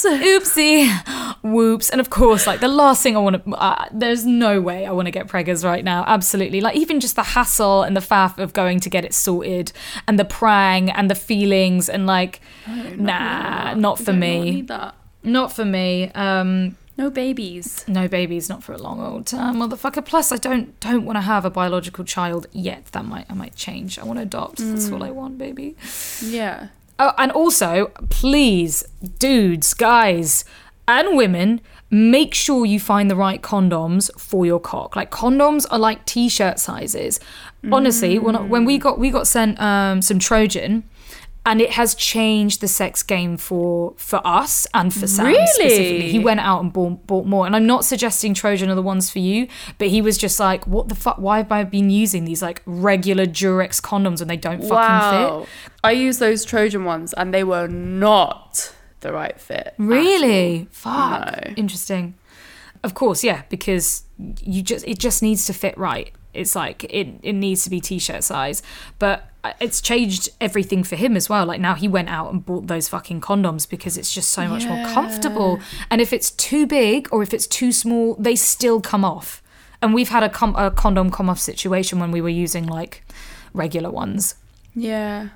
[0.06, 0.88] Oopsie,
[1.42, 1.90] whoops.
[1.90, 4.92] And of course, like the last thing I want to, uh, there's no way I
[4.92, 6.04] want to get preggers right now.
[6.06, 6.60] Absolutely.
[6.60, 9.72] Like even just the hassle and the faff of going to get it sorted
[10.08, 14.50] and the prang and the feelings and like, nah, not for Don't me.
[14.50, 14.94] need that.
[15.26, 16.10] Not for me.
[16.14, 17.84] Um, No babies.
[17.86, 20.02] no babies, not for a long old time, motherfucker.
[20.04, 22.82] Plus, I don't don't want to have a biological child yet.
[22.92, 23.98] That might I might change.
[23.98, 24.58] I want to adopt.
[24.58, 25.74] That's all I want, baby.
[26.22, 26.68] Yeah.
[26.98, 28.82] Oh, and also, please,
[29.18, 30.46] dudes, guys,
[30.88, 31.60] and women,
[31.90, 34.96] make sure you find the right condoms for your cock.
[34.96, 37.20] Like condoms are like t-shirt sizes.
[37.70, 40.84] Honestly, when when we got we got sent um, some Trojan.
[41.46, 45.46] And it has changed the sex game for for us and for Sam Really?
[45.46, 46.10] specifically.
[46.10, 47.46] He went out and bought, bought more.
[47.46, 49.46] And I'm not suggesting Trojan are the ones for you,
[49.78, 51.18] but he was just like, "What the fuck?
[51.18, 55.30] Why have I been using these like regular Durex condoms when they don't fucking fit?"
[55.30, 55.46] Wow.
[55.84, 59.74] I used those Trojan ones and they were not the right fit.
[59.78, 60.66] Really?
[60.72, 61.44] Fuck.
[61.46, 61.52] No.
[61.56, 62.14] Interesting.
[62.82, 64.02] Of course, yeah, because
[64.42, 66.12] you just it just needs to fit right.
[66.34, 68.62] It's like it it needs to be t-shirt size,
[68.98, 69.28] but
[69.60, 71.46] it's changed everything for him as well.
[71.46, 74.66] Like now he went out and bought those fucking condoms because it's just so much
[74.66, 75.60] more comfortable.
[75.90, 79.42] And if it's too big or if it's too small, they still come off.
[79.82, 83.04] And we've had a, com- a condom come off situation when we were using like
[83.52, 84.36] regular ones.
[84.74, 85.28] Yeah.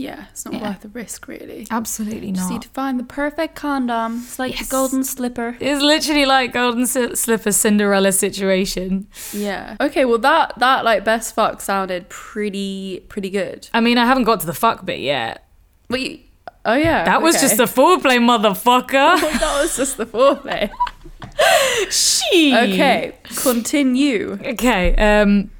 [0.00, 0.26] Yeah.
[0.30, 0.62] It's not Yeah.
[0.62, 1.66] worth the risk, really.
[1.72, 2.52] Absolutely Just not.
[2.52, 4.22] need to find the perfect condom.
[4.24, 4.68] It's like Yes.
[4.68, 5.56] the golden slipper.
[5.58, 9.08] It's literally like golden slipper Cinderella situation.
[9.32, 9.76] Yeah.
[9.80, 10.04] Okay.
[10.04, 13.68] Well, that that like best fuck sounded pretty pretty good.
[13.74, 15.44] I mean, I haven't got to the fuck bit yet.
[15.88, 16.20] But you,
[16.64, 17.44] oh yeah, That was okay.
[17.46, 19.16] just the foreplay, motherfucker.
[19.24, 20.70] Oh, that was just the foreplay.
[21.90, 22.54] She.
[22.54, 24.38] Okay, continue.
[24.44, 24.94] Okay.
[24.96, 25.50] Um,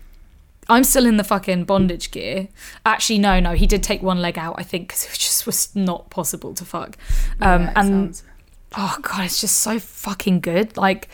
[0.68, 2.48] I'm still in the fucking bondage gear.
[2.84, 3.52] Actually, no, no.
[3.52, 4.54] He did take one leg out.
[4.58, 6.96] I think because it just was not possible to fuck.
[7.40, 8.22] Um, Yeah, and sounds-
[8.76, 10.76] oh god, it's just so fucking good.
[10.76, 11.08] Like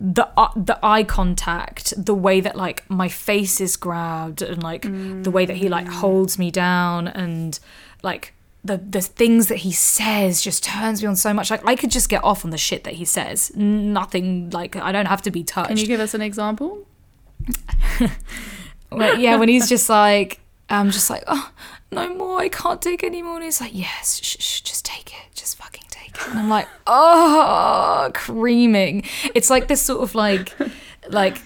[0.00, 4.82] the uh, the eye contact, the way that like my face is grabbed, and like
[5.22, 7.58] the way that he like holds me down, and
[8.02, 8.32] like
[8.64, 11.50] the the things that he says just turns me on so much.
[11.50, 13.52] Like I could just get off on the shit that he says.
[13.54, 15.68] Nothing like I don't have to be touched.
[15.68, 16.84] Can you give us an example?
[18.90, 21.50] Well, yeah, when he's just like, I'm just like, oh,
[21.92, 23.36] no more, I can't take anymore.
[23.36, 26.28] And he's like, yes, sh- sh- just take it, just fucking take it.
[26.28, 29.04] And I'm like, oh, creaming.
[29.34, 30.52] It's like this sort of like,
[31.08, 31.38] like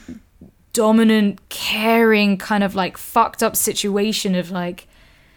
[0.73, 4.87] dominant, caring kind of like fucked up situation of like,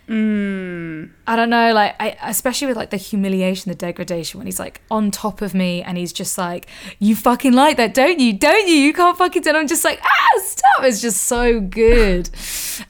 [0.10, 4.82] I don't know, like I, especially with like the humiliation, the degradation when he's like
[4.92, 6.68] on top of me and he's just like,
[7.00, 8.34] "You fucking like that, don't you?
[8.34, 8.76] Don't you?
[8.76, 10.84] You can't fucking." it." I'm just like, ah, stop!
[10.84, 12.30] It's just so good.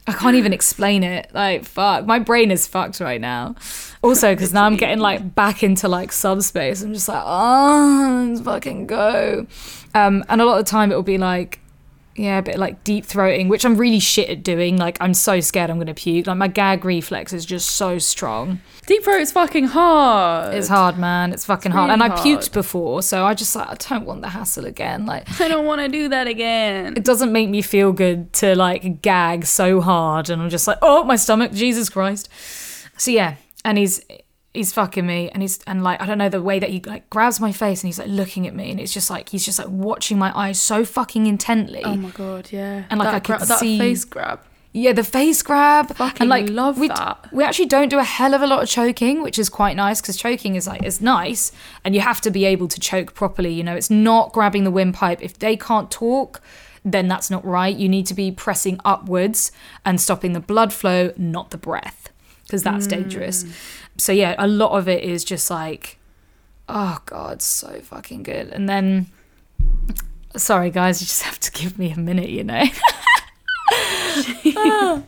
[0.08, 1.30] I can't even explain it.
[1.34, 3.56] Like, fuck, my brain is fucked right now.
[4.02, 6.82] Also, because now I'm getting like back into like subspace.
[6.82, 9.45] I'm just like, oh, let's fucking go.
[9.93, 11.60] Um, and a lot of the time it will be like
[12.15, 14.78] yeah, a bit like deep throating, which I'm really shit at doing.
[14.78, 16.28] Like I'm so scared I'm gonna puke.
[16.28, 18.62] Like my gag reflex is just so strong.
[18.86, 20.54] Deep throat is fucking hard.
[20.54, 21.34] It's hard, man.
[21.34, 21.89] It's fucking hard.
[21.89, 22.19] really And I hard.
[22.19, 25.06] puked before, so I just like I don't want the hassle again.
[25.06, 26.93] Like I don't want to do that again.
[26.95, 30.78] it doesn't make me feel good to like gag so hard, and I'm just like,
[30.82, 32.30] oh my stomach, Jesus Christ.
[32.97, 34.02] So yeah, and he's
[34.53, 37.09] he's fucking me, and he's and like I don't know the way that he like
[37.09, 39.59] grabs my face and he's like looking at me, and it's just like he's just
[39.59, 41.81] like watching my eyes so fucking intently.
[41.83, 42.85] Oh my god, yeah.
[42.89, 44.39] And, like, that I could gra- that see- face grab.
[44.75, 45.95] Yeah, the face grab.
[45.95, 47.27] Fucking and like love we, that.
[47.31, 50.01] We actually don't do a hell of a lot of choking, which is quite nice
[50.01, 51.51] because choking is like it's nice,
[51.83, 53.53] and you have to be able to choke properly.
[53.53, 55.21] You know, it's not grabbing the windpipe.
[55.21, 56.41] If they can't talk,
[56.83, 57.75] then that's not right.
[57.75, 59.51] You need to be pressing upwards
[59.85, 62.09] and stopping the blood flow, not the breath,
[62.43, 63.43] because that's dangerous.
[63.43, 63.53] Mm.
[63.97, 65.99] So yeah, a lot of it is just like,
[66.67, 68.47] oh god, so fucking good.
[68.49, 69.08] And then,
[70.36, 72.63] sorry guys, you just have to give me a minute, you know.
[74.56, 75.01] Ah,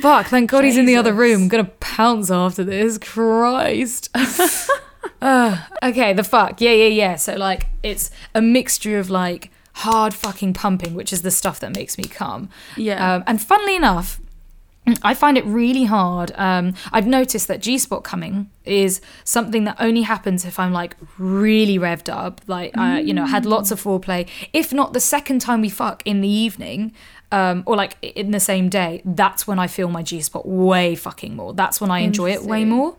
[0.00, 1.42] Fuck, thank God he's in the other room.
[1.42, 2.98] I'm gonna pounce after this.
[2.98, 4.08] Christ.
[5.22, 6.60] Ah, okay, the fuck.
[6.62, 7.16] Yeah, yeah, yeah.
[7.16, 11.74] So, like, it's a mixture of, like, hard fucking pumping, which is the stuff that
[11.74, 12.48] makes me come.
[12.76, 13.16] Yeah.
[13.16, 14.18] Um, and funnily enough,
[15.02, 16.32] I find it really hard.
[16.36, 20.96] Um, I've noticed that G spot coming is something that only happens if I'm like
[21.18, 24.28] really revved up, like uh, you know, had lots of foreplay.
[24.52, 26.92] If not the second time we fuck in the evening,
[27.32, 30.94] um, or like in the same day, that's when I feel my G spot way
[30.94, 31.52] fucking more.
[31.54, 32.96] That's when I enjoy it way more.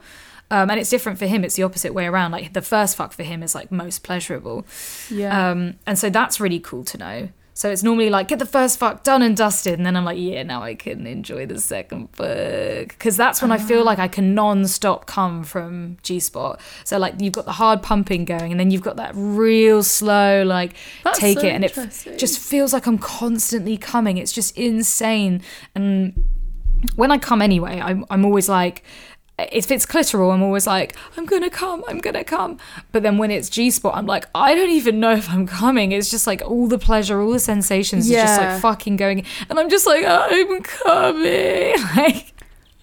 [0.50, 1.46] Um, and it's different for him.
[1.46, 2.32] It's the opposite way around.
[2.32, 4.66] Like the first fuck for him is like most pleasurable.
[5.10, 5.52] yeah.
[5.52, 7.30] Um, and so that's really cool to know.
[7.54, 10.18] So it's normally like get the first fuck done and dusted, and then I'm like,
[10.18, 14.08] yeah, now I can enjoy the second fuck because that's when I feel like I
[14.08, 16.62] can non-stop come from G spot.
[16.86, 20.44] So like you've got the hard pumping going, and then you've got that real slow
[20.44, 24.18] like That's take so it, and it just feels like I'm constantly coming.
[24.18, 25.42] It's just insane.
[25.76, 26.24] And
[26.96, 28.84] when I come anyway, I'm I'm always like.
[29.52, 32.58] If it's clitoral, I'm always like, I'm gonna come, I'm gonna come.
[32.92, 35.92] But then when it's G spot, I'm like, I don't even know if I'm coming.
[35.92, 39.26] It's just like all the pleasure, all the sensations are just like fucking going.
[39.50, 41.76] And I'm just like, I'm coming.
[41.96, 42.31] Like,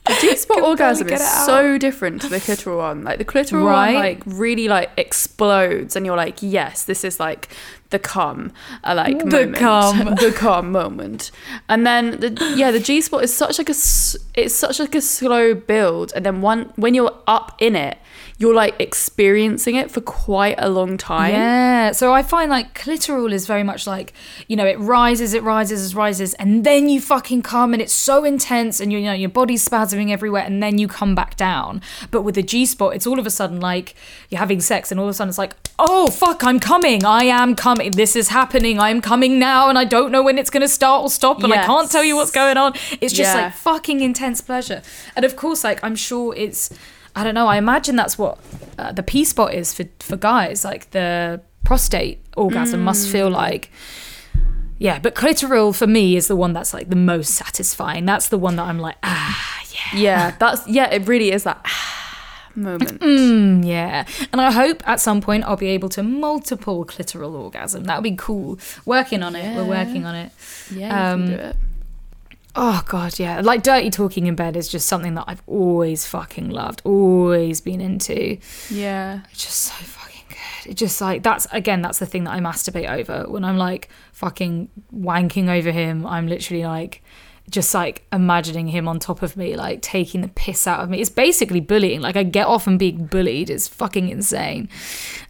[0.08, 3.04] The G spot orgasm is so different to the clitoral one.
[3.04, 3.94] Like the clitoral Right?
[3.94, 7.48] one, like really like explodes, and you're like, yes, this is like
[7.90, 8.52] the cum,
[8.84, 10.14] uh, like The moment, cum.
[10.20, 11.30] the cum moment.
[11.68, 13.74] And then the yeah, the G spot is such like a
[14.34, 17.98] it's such like a slow build, and then one when you're up in it,
[18.40, 21.32] you're like experiencing it for quite a long time.
[21.32, 21.92] Yeah.
[21.92, 24.12] So I find like clitoral is very much like,
[24.46, 27.92] you know, it rises, it rises, it rises, and then you fucking come and it's
[27.92, 31.36] so intense and you, you know, your body's spasming everywhere and then you come back
[31.36, 31.82] down.
[32.10, 33.94] But with the G spot, it's all of a sudden like
[34.28, 37.04] you're having sex and all of a sudden it's like, oh fuck, I'm coming.
[37.04, 37.90] I am coming.
[37.92, 38.78] This is happening.
[38.78, 41.64] I'm coming now and I don't know when it's gonna start or stop and I
[41.66, 42.74] can't tell you what's going on.
[43.00, 43.44] It's just Yeah.
[43.46, 44.82] like fucking intense pleasure.
[45.16, 46.70] And of course, like I'm sure it's
[47.20, 47.46] I don't know.
[47.46, 48.38] I imagine that's what
[48.78, 50.64] uh, the P spot is for for guys.
[50.64, 53.70] Like the prostate orgasm must feel like.
[54.80, 58.06] Yeah, but clitoral for me is the one that's like the most satisfying.
[58.06, 61.66] That's the one that I'm like, ah, yeah, Yeah, that's yeah, it really is that
[62.54, 63.00] moment.
[63.00, 64.06] mm, yeah.
[64.32, 67.84] And I hope at some point I'll be able to multiple clitoral orgasm.
[67.84, 68.58] That would be cool.
[68.84, 69.56] Working on it.
[69.56, 70.30] We're working on it.
[70.70, 71.56] Yeah, Um, can do it.
[72.56, 73.40] Oh god, yeah.
[73.40, 77.80] Like dirty talking in bed is just something that I've always fucking loved, always been
[77.80, 78.38] into.
[78.70, 79.20] Yeah.
[79.30, 80.70] It's just so fucking good.
[80.70, 83.24] It just like that's again, that's the thing that I masturbate over.
[83.28, 87.02] When I'm like fucking wanking over him, I'm literally like
[87.50, 91.00] just like imagining him on top of me, like taking the piss out of me.
[91.00, 92.00] It's basically bullying.
[92.00, 93.50] Like I get off and being bullied.
[93.50, 94.68] It's fucking insane.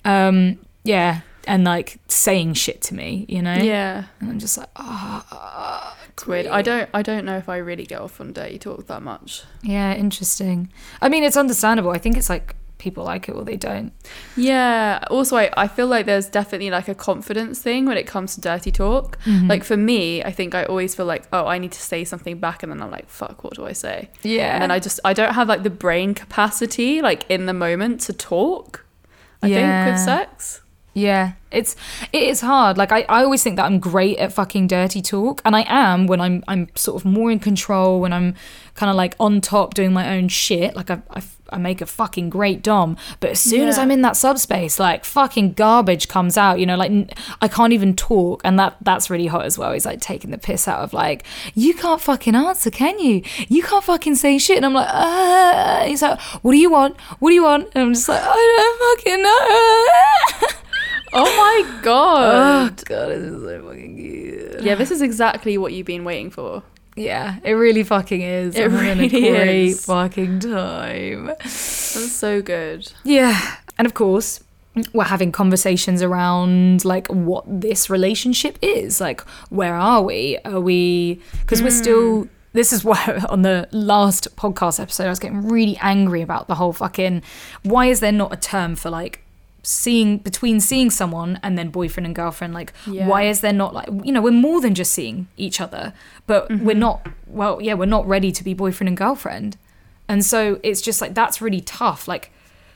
[0.05, 1.21] Um, yeah.
[1.47, 3.55] And like saying shit to me, you know?
[3.55, 4.05] Yeah.
[4.21, 6.47] And I'm just like, oh, It's weird.
[6.47, 9.45] I don't I don't know if I really get off on dirty talk that much.
[9.63, 10.71] Yeah, interesting.
[11.01, 11.91] I mean, it's understandable.
[11.93, 13.93] I think it's like people like it or they don't.
[14.37, 15.03] Yeah.
[15.11, 18.41] Also, I, I feel like there's definitely like a confidence thing when it comes to
[18.41, 19.19] dirty talk.
[19.25, 19.49] Mm-hmm.
[19.49, 22.39] Like for me, I think I always feel like, oh, I need to say something
[22.39, 24.09] back, and then I'm like, fuck, what do I say?
[24.23, 24.55] Yeah.
[24.55, 28.01] And then I just I don't have like the brain capacity like in the moment
[28.03, 28.85] to talk.
[29.43, 29.91] I think Yeah.
[29.91, 30.63] with sex.
[30.99, 31.77] Yeah, it's
[32.13, 32.77] it is hard.
[32.77, 36.07] Like I, I always think that I'm great at fucking dirty talk, and I am
[36.09, 38.35] when I'm I'm sort of more in control, when I'm
[38.75, 40.75] kind of like on top doing my own shit.
[40.75, 44.03] Like I, I, I make a fucking great dom, but as soon as I'm in
[44.03, 46.59] that subspace, like fucking garbage comes out.
[46.59, 49.73] You know, like I can't even talk, and that that's really hot as well.
[49.73, 53.23] He's like taking the piss out of like you can't fucking answer, can you?
[53.49, 55.85] You can't fucking say shit, and I'm like, uh.
[55.85, 57.01] he's like, what do you want?
[57.21, 57.69] What do you want?
[57.75, 60.49] And I'm just like, I don't fucking know.
[61.13, 62.77] Oh my god.
[62.85, 64.65] god, this is so fucking good.
[64.65, 66.63] Yeah, this is exactly what you've been waiting for.
[66.97, 68.57] Yeah, it really fucking is.
[68.57, 69.85] It I'm really great is.
[69.85, 71.27] fucking time.
[71.27, 72.93] That's so good.
[73.05, 74.43] Yeah, and of course,
[74.93, 79.01] we're having conversations around like what this relationship is.
[79.01, 80.39] Like, where are we?
[80.45, 81.21] Are we?
[81.41, 81.77] Because we're hmm.
[81.77, 82.29] still.
[82.53, 86.57] This is why on the last podcast episode I was getting really angry about the
[86.57, 87.23] whole fucking.
[87.63, 89.23] Why is there not a term for like
[89.69, 93.07] seeing between seeing someone and then boyfriend and girlfriend like Yeah.
[93.07, 95.93] why is there not like you know we're more than just seeing each other
[96.27, 96.79] but we're mm-hmm.
[96.79, 99.59] not well yeah we're not ready to be boyfriend and girlfriend.
[100.09, 102.33] And so it's just like that's really tough like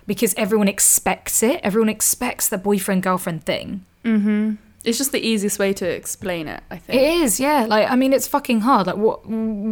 [0.07, 4.57] because everyone expects it everyone expects the boyfriend girlfriend thing mm-hmm.
[4.85, 7.01] It's just the easiest way to explain it, I think.
[7.01, 9.25] it is yeah like i mean it's fucking hard like what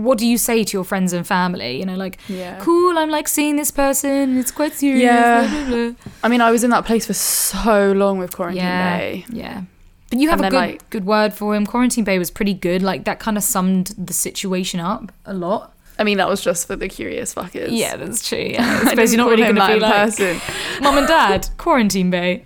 [0.06, 2.58] what do you say to your friends and family you know like Yeah.
[2.60, 5.48] cool i'm like seeing this person it's quite serious Yeah.
[5.48, 6.10] blah, blah, blah.
[6.22, 9.24] I mean, I was in that place for so long with Quarantine yeah Bay.
[9.30, 9.62] yeah
[10.10, 12.54] but you have And a good like- good word for him quarantine bay was pretty
[12.54, 16.40] good like that kind of summed the situation up a lot I mean, that was
[16.40, 17.68] just for the curious fuckers.
[17.70, 20.40] yeah that's true yeah i suppose you're not really going to be like person.
[20.80, 22.44] mom and dad quarantine bay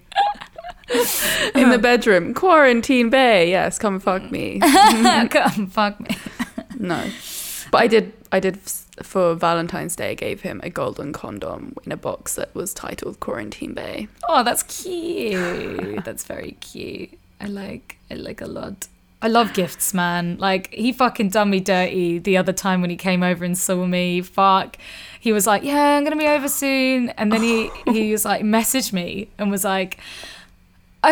[1.55, 2.35] in the bedroom.
[2.35, 3.51] Quarantine Bay.
[3.51, 4.31] Yes, come fuck mm.
[4.31, 4.61] me.
[5.29, 6.16] come fuck me
[6.79, 7.11] No.
[7.70, 8.59] But I did I did
[9.03, 13.20] for Valentine's Day I gave him a golden condom in a box that was titled
[13.20, 14.09] Quarantine Bay.
[14.29, 16.05] Oh, that's cute.
[16.05, 17.18] That's very cute.
[17.40, 18.88] I like I like a lot.
[19.23, 20.37] I love gifts, man.
[20.38, 23.87] Like he fucking done me dirty the other time when he came over and saw
[23.87, 24.20] me.
[24.20, 24.77] Fuck.
[25.18, 28.42] He was like, "Yeah, I'm gonna be over soon," and then he he was like,
[28.42, 29.99] messaged me and was like,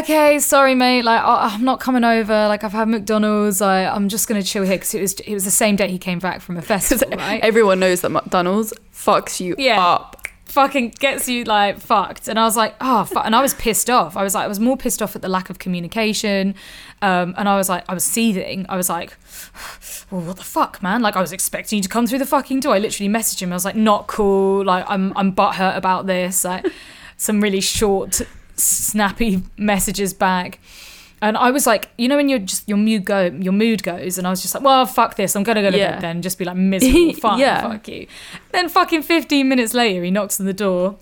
[0.01, 1.03] "Okay, sorry, mate.
[1.05, 2.33] Like I- I'm not coming over.
[2.49, 3.61] Like I've had McDonald's.
[3.61, 5.99] I I'm just gonna chill here because it was it was the same day he
[5.99, 7.41] came back from a festival, right?
[7.43, 9.85] Everyone knows that McDonald's fucks you Yeah.
[9.85, 10.17] up.
[10.47, 12.29] fucking gets you like fucked.
[12.29, 13.25] And I was like, oh, fuck.
[13.25, 14.19] and I was pissed off.
[14.19, 16.55] I was like, I was more pissed off at the lack of communication.
[17.01, 18.67] Um, and I was like, I was seething.
[18.69, 19.17] I was like,
[20.11, 21.01] well, what the fuck, man?
[21.01, 22.75] Like, I was expecting you to come through the fucking door.
[22.75, 23.51] I literally messaged him.
[23.51, 24.63] I was like, not cool.
[24.65, 26.45] Like, I'm, I'm butthurt about this.
[26.45, 26.67] Like,
[27.17, 28.21] some really short,
[28.63, 30.59] snappy messages back.
[31.21, 34.19] And I was like, you know, when you're just your mood go, your mood goes,
[34.19, 35.93] and I was just like, well, fuck this, I'm gonna go to Yeah.
[35.93, 37.63] bed then, just be like miserable, fine, Yeah.
[37.63, 38.09] fuck you.
[38.51, 40.97] Then fucking 15 minutes later, he knocks on the door,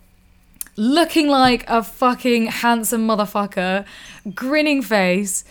[0.77, 3.85] looking like a fucking handsome motherfucker,
[4.35, 5.43] grinning face,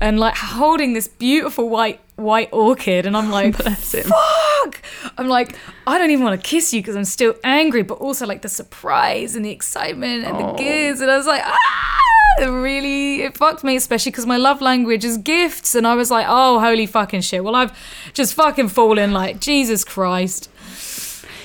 [0.00, 4.82] and like holding this beautiful white white orchid, and I'm like, fuck.
[5.16, 8.26] I'm like, I don't even want to kiss you because I'm still angry, but also
[8.26, 10.56] like the surprise and the excitement and the Oh.
[10.56, 11.98] goods, and I was like, ah.
[12.40, 16.08] It really it fucked me especially because my love language is gifts and i was
[16.08, 17.76] like oh holy fucking shit well i've
[18.14, 20.48] just fucking fallen like jesus christ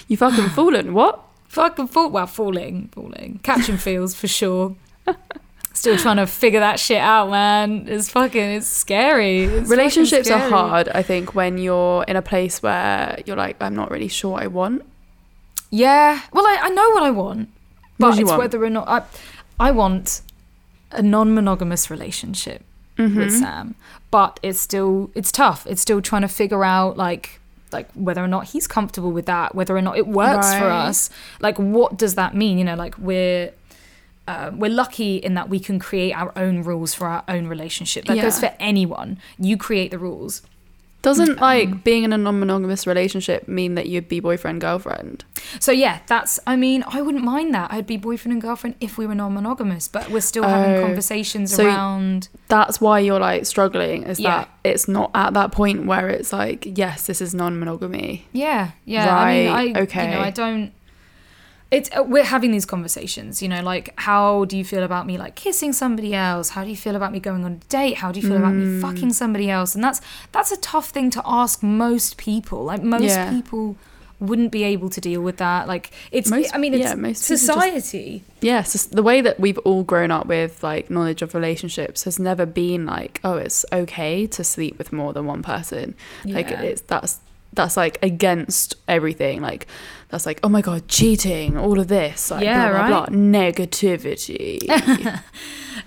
[0.07, 0.93] You fucking fallen.
[0.93, 1.19] What?
[1.47, 4.75] fucking fall well falling falling catching feels for sure
[5.73, 10.53] still trying to figure that shit out man it's fucking it's scary It's Relationships fucking
[10.53, 14.07] are hard, I think, when you're in a place where you're like, I'm not really
[14.07, 14.83] sure what I want.
[15.71, 17.49] yeah well i, I know what i want
[17.99, 18.39] but it's want?
[18.39, 19.01] whether or not i
[19.67, 20.21] i want
[20.91, 22.61] a non-monogamous relationship
[22.95, 23.17] Mm-hmm.
[23.17, 23.73] with Sam.
[24.11, 25.65] But it's still it's tough.
[25.65, 27.39] It's still trying to figure out like
[27.71, 31.09] like whether or not he's comfortable with that, whether or not it works for us.
[31.39, 32.59] Like what does that mean?
[32.59, 33.49] You know, like we're
[34.27, 38.05] uh, we're lucky in that we can create our own rules for our own relationship.
[38.05, 39.17] That goes for anyone.
[39.37, 40.41] You create the rules.
[41.01, 45.25] Doesn't like being in a non-monogamous relationship mean that you'd be boyfriend girlfriend?
[45.59, 46.39] So yeah, that's.
[46.47, 47.73] I mean, I wouldn't mind that.
[47.73, 50.81] I'd be boyfriend and girlfriend if we were non-monogamous, but we're still having Oh.
[50.81, 52.29] conversations So- around.
[52.47, 54.03] That's why you're like struggling.
[54.03, 54.29] Is Yeah.
[54.45, 58.25] that it's not at that point where it's like, yes, this is non-monogamy.
[58.31, 59.13] Yeah, yeah.
[59.13, 60.11] I mean, I Right, You okay.
[60.11, 60.71] know, I don't.
[61.73, 65.17] It's uh, we're having these conversations you know like how do you feel about me
[65.17, 68.11] like kissing somebody else how do you feel about me going on a date how
[68.11, 68.75] do you feel about Mm.
[68.75, 69.99] me fucking somebody else and that's
[70.31, 73.31] that's a tough thing to ask most people like most Yeah.
[73.31, 73.75] people
[74.19, 77.23] wouldn't be able to deal with that like it's Most- i mean it's yeah, most
[77.23, 82.03] society Yes, it's the way that we've all grown up with like knowledge of relationships
[82.03, 85.95] has never been like, oh, it's okay to sleep with more than one person.
[86.25, 87.19] Like it's that's
[87.53, 89.39] that's like against everything.
[89.41, 89.65] Like
[90.13, 93.09] that's like, oh my god, cheating, all of this, like Yeah, blah blah right?
[93.09, 94.59] blah, negativity.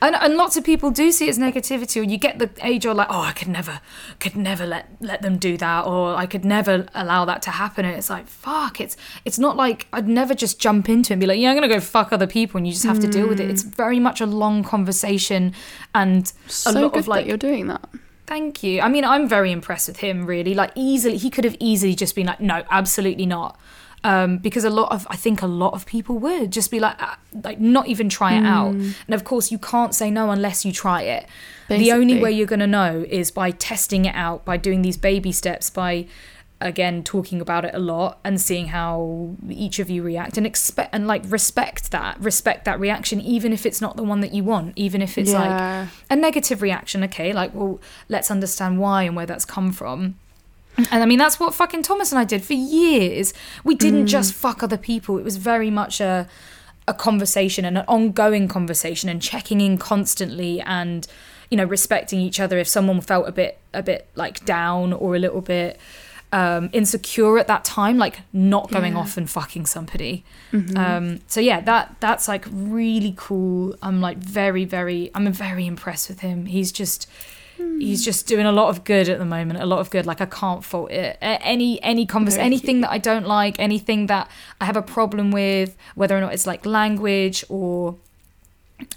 [0.02, 2.84] and, and lots of people do see it as negativity or you get the age
[2.84, 3.80] or like oh i could never
[4.18, 7.84] could never let let them do that or i could never allow that to happen
[7.84, 11.20] and it's like fuck it's it's not like i'd never just jump into it and
[11.20, 13.28] be like yeah i'm gonna go fuck other people and you just have to deal
[13.28, 13.74] with it it's mm.
[13.74, 15.54] very much a long conversation
[15.94, 17.88] and a so lot good of like that you're doing that.
[18.26, 18.80] Thank you.
[18.80, 20.52] I mean, I'm very impressed with him, really.
[20.52, 23.58] Like, easily, he could have easily just been like, no, absolutely not.
[24.06, 26.94] Um, because a lot of, I think a lot of people would just be like,
[27.00, 28.72] ah, like not even try it out.
[28.72, 28.90] Hmm.
[29.08, 31.26] And of course, you can't say no unless you try it.
[31.68, 34.96] The only way you're going to know is by testing it out, by doing these
[34.96, 36.06] baby steps, by
[36.60, 40.88] again talking about it a lot and seeing how each of you react and expect
[40.94, 44.42] and like respect that respect that reaction even if it's not the one that you
[44.42, 47.78] want even if it's like a negative reaction okay like well
[48.08, 50.14] let's understand why and where that's come from
[50.90, 53.32] and i mean that's what fucking thomas and i did for years.
[53.64, 55.18] We didn't just fuck other people.
[55.18, 56.28] It was very much a
[56.88, 61.06] a conversation and an ongoing conversation and checking in constantly and
[61.50, 65.16] you know respecting each other if someone felt a bit a bit like down or
[65.16, 65.80] a little bit
[66.32, 68.98] um insecure at that time like not going Yeah.
[69.00, 70.24] off and fucking somebody.
[70.76, 73.74] Um so yeah that that's like really cool.
[73.82, 76.46] I'm like very very i'm very impressed with him.
[76.46, 77.08] He's just
[77.56, 80.20] he's just doing a lot of good at the moment a lot of good like
[80.20, 84.30] i can't fault it any any convers Very anything that i don't like anything that
[84.60, 87.96] i have a problem with whether or not it's like language or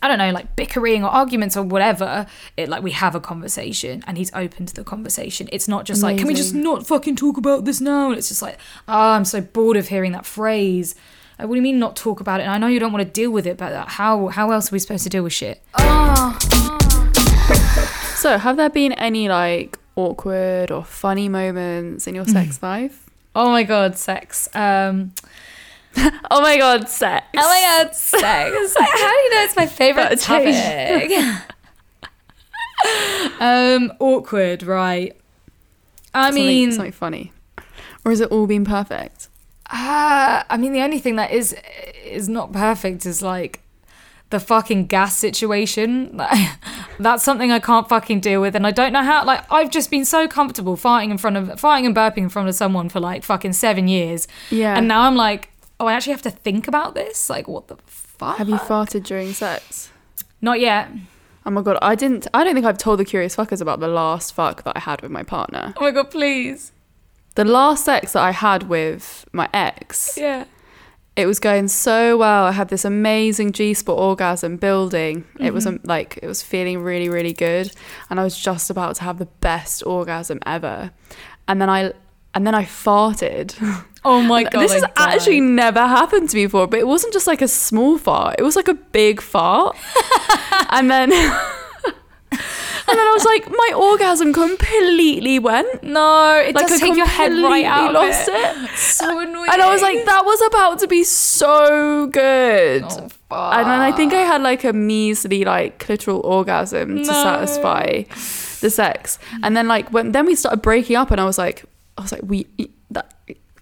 [0.01, 2.25] I don't know, like bickering or arguments or whatever,
[2.57, 5.47] it like we have a conversation and he's open to the conversation.
[5.53, 8.09] It's not just like, can we just not fucking talk about this now?
[8.09, 8.57] And it's just like,
[8.89, 10.95] oh, I'm so bored of hearing that phrase.
[11.37, 12.43] Like, what do you mean not talk about it?
[12.43, 14.75] And I know you don't want to deal with it, but how how else are
[14.75, 15.63] we supposed to deal with shit?
[15.75, 16.98] Ah.
[18.19, 22.31] So, have there been any like awkward or funny moments in your Mm.
[22.33, 23.09] sex life?
[23.35, 24.49] Oh my god, sex.
[24.53, 25.13] Um,
[26.31, 27.25] Oh my god, sex.
[27.37, 28.23] oh my god, sex.
[28.23, 31.11] how do you know it's my favorite topic?
[33.39, 35.15] um, awkward, right?
[36.13, 37.31] I Something- mean, something funny,
[38.03, 39.27] or has it all been perfect?
[39.71, 41.55] Uh, I mean, the only thing that is
[42.03, 43.61] is not perfect is like
[44.29, 46.21] the fucking gas situation.
[46.99, 49.23] That's something I can't fucking deal with, and I don't know how.
[49.25, 52.49] Like, I've just been so comfortable farting in front of farting and burping in front
[52.49, 54.75] of someone for like fucking seven years, Yeah.
[54.77, 55.49] and now I'm like,
[55.79, 57.29] oh, I actually have to think about this.
[57.29, 58.37] Like, what the fuck?
[58.37, 59.91] have you farted during sex?
[60.41, 60.89] Not yet.
[61.45, 62.27] Oh my god, I didn't.
[62.33, 65.01] I don't think I've told the curious fuckers about the last fuck that I had
[65.01, 65.73] with my partner.
[65.77, 66.73] Oh my god, please.
[67.35, 70.43] The last sex that I had with my ex, Yeah.
[71.19, 72.45] It was going so well.
[72.45, 75.25] I had this amazing G spot orgasm building.
[75.37, 77.71] It was um, like it was feeling really, really good,
[78.09, 80.91] and I was just about to have the best orgasm ever.
[81.47, 81.91] And then I,
[82.33, 83.55] and then I farted.
[84.05, 84.61] Oh my god.
[84.61, 87.97] this has actually never happened to me before, but it wasn't just like a small
[87.97, 88.37] fart.
[88.39, 89.75] It was like a big fart.
[90.69, 91.11] and then
[92.89, 95.83] And then I was like, my orgasm completely went.
[95.83, 96.35] no.
[96.39, 97.93] It Like does I take your head right out.
[97.93, 98.57] lost of it.
[98.71, 98.77] it.
[98.77, 99.49] So annoying.
[99.51, 102.83] And I was like, that was about to be so good.
[103.31, 108.03] Oh, And then I think I had like a measly like clitoral orgasm to satisfy
[108.61, 109.19] the sex.
[109.43, 111.65] And then like when then we started breaking up and I was like
[111.97, 112.47] I was like we
[112.91, 113.13] that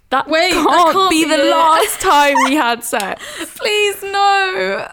[0.09, 3.21] that Wait, that can't, can't be, be the last time we had sex.
[3.55, 4.89] please no.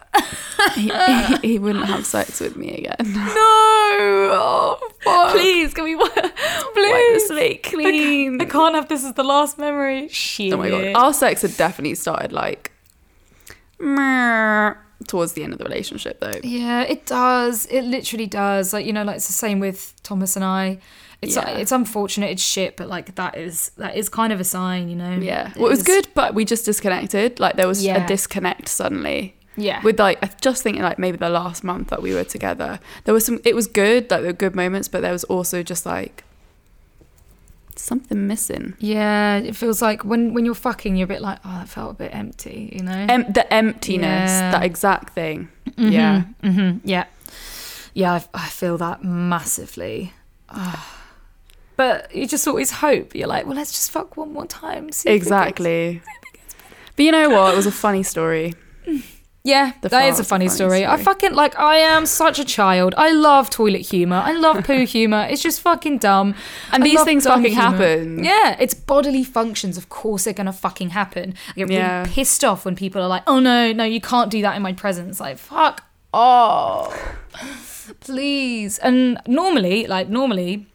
[0.74, 2.96] he, he, he wouldn't have sex with me again.
[3.34, 4.30] No.
[4.36, 5.32] Oh, fuck.
[5.32, 6.32] Please, can we wipe, wipe
[6.74, 8.40] the slate clean?
[8.40, 10.08] I can't have this as the last memory.
[10.08, 10.52] Shit.
[10.52, 12.72] Oh my god, our sex had definitely started like
[15.06, 16.40] towards the end of the relationship though.
[16.42, 17.66] Yeah, it does.
[17.66, 18.72] It literally does.
[18.72, 20.78] Like you know, like it's the same with Thomas and I.
[21.24, 21.58] It's Yeah.
[21.62, 22.30] it's unfortunate.
[22.30, 25.18] It's shit, but like that is that is kind of a sign, you know.
[25.20, 27.40] Yeah, well, it was good, but we just disconnected.
[27.40, 28.04] Like there was Yeah.
[28.04, 29.34] a disconnect suddenly.
[29.56, 29.80] Yeah.
[29.82, 33.14] With like, I just thinking like maybe the last month that we were together, there
[33.14, 33.38] was some.
[33.44, 36.24] It was good, like there were good moments, but there was also just like
[37.76, 38.74] something missing.
[38.78, 41.90] yeah, it feels like when when you're fucking, you're a bit like, oh, that felt
[41.92, 43.06] a bit empty, you know.
[43.08, 44.50] Em- the emptiness, Yeah.
[44.52, 45.48] that exact thing.
[45.76, 46.78] Yeah, mm-hmm.
[46.84, 47.04] Yeah.
[47.94, 50.12] Yeah, I, I feel that massively.
[50.48, 51.03] Ah.
[51.76, 53.14] But you just always hope.
[53.14, 54.86] You're like, well, let's just fuck one more time.
[54.86, 56.00] gets- exactly.
[56.96, 57.54] But you know what?
[57.54, 58.54] It was a funny story.
[59.46, 60.86] Yeah, The that is a funny funny story.
[60.86, 61.58] I fucking like.
[61.58, 62.94] I am such a child.
[62.96, 64.16] I love toilet humor.
[64.16, 65.26] I love poo humor.
[65.28, 66.34] It's just fucking dumb.
[66.72, 67.60] And I these things fucking humour.
[67.60, 68.24] happen.
[68.24, 69.76] Yeah, it's bodily functions.
[69.76, 71.34] Of course, they're gonna fucking happen.
[71.50, 71.98] I get Yeah.
[71.98, 74.62] really pissed off when people are like, "Oh no, no, you can't do that in
[74.62, 76.96] my presence." Like, fuck off,
[78.00, 78.78] please.
[78.78, 80.68] And normally, like normally,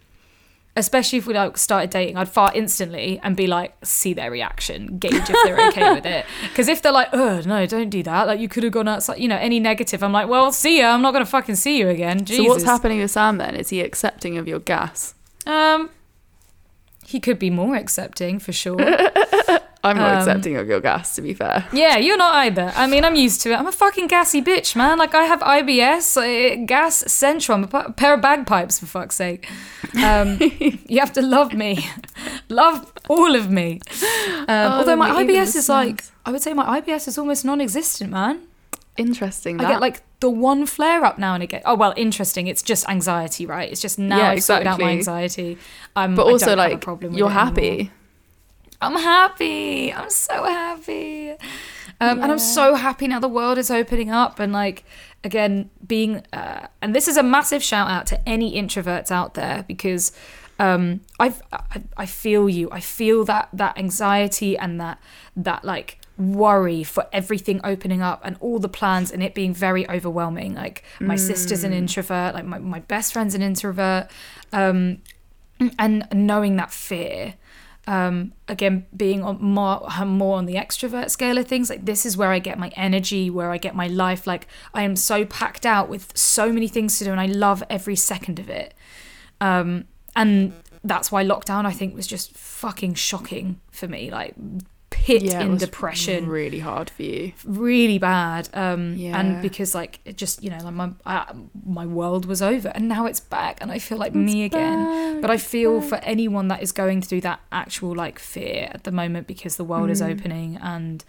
[0.79, 4.97] especially if we like started dating, I'd fart instantly and be like, see their reaction,
[4.97, 6.25] gauge if they're okay with it.
[6.49, 9.19] Because if they're like, oh no, don't do that, like you could have gone outside,
[9.19, 10.93] you know, any negative, I'm like, well, see ya.
[10.93, 12.25] I'm not gonna fucking see you again.
[12.25, 12.45] Jesus.
[12.45, 13.55] So what's happening with Sam then?
[13.55, 15.13] Is he accepting of your gas?
[15.45, 15.89] Um,
[17.05, 18.77] he could be more accepting for sure.
[19.83, 21.65] I'm not Um, accepting of your gas, to be fair.
[21.71, 22.73] Yeah, you're not either.
[22.75, 23.55] I mean, I'm used to it.
[23.59, 24.97] I'm a fucking gassy bitch, man.
[24.97, 27.57] Like, I have IBS, uh, gas central.
[27.57, 29.49] I'm a pair of bagpipes, for fuck's sake.
[30.03, 30.37] Um,
[30.87, 31.87] you have to love me.
[32.49, 33.79] love all of me.
[34.49, 36.03] Um, although my IBS is like.
[36.25, 38.41] I would say my IBS is almost non existent, man.
[38.97, 39.61] Interesting.
[39.61, 41.61] I get like the one flare up now and again.
[41.63, 42.47] Oh, well, interesting.
[42.47, 43.71] It's just anxiety, right?
[43.71, 45.51] It's just now Yeah, I've sorted out my exactly.
[45.53, 45.57] anxiety.
[45.95, 47.91] Um, but also don't have a like problem with you're it anymore.
[48.81, 49.93] I'm happy.
[49.93, 51.31] I'm so happy.
[52.01, 54.39] Um, And I'm so happy now the world is opening up.
[54.39, 54.85] And like,
[55.23, 59.65] again, being, uh, and this is a massive shout out to any introverts out there
[59.67, 60.13] because
[60.59, 62.69] um, I've, I, I feel you.
[62.71, 64.99] I feel that, that anxiety and that,
[65.35, 69.89] that like worry for everything opening up and all the plans and it being very
[69.89, 70.53] overwhelming.
[70.53, 74.09] Like, my sister's an introvert, like, my, my best friend's an introvert.
[74.53, 75.01] Um,
[75.77, 77.35] and knowing that fear
[77.89, 82.15] um again being on more more on the extrovert scale of things like this is
[82.15, 85.65] where i get my energy where i get my life like i am so packed
[85.65, 88.73] out with so many things to do and i love every second of it.
[89.41, 89.85] Um
[90.15, 94.35] and that's why lockdown i think was just fucking shocking for me like
[95.09, 97.33] pit Yeah, in depression Really hard for you.
[97.45, 99.19] really bad um Yeah.
[99.19, 101.33] and because like it just you know like my I,
[101.79, 105.29] my world was over and now it's back and i feel like me again but
[105.31, 109.23] i feel for anyone that is going through that actual like fear at the moment
[109.33, 109.95] because the world Mm.
[109.97, 111.03] is opening and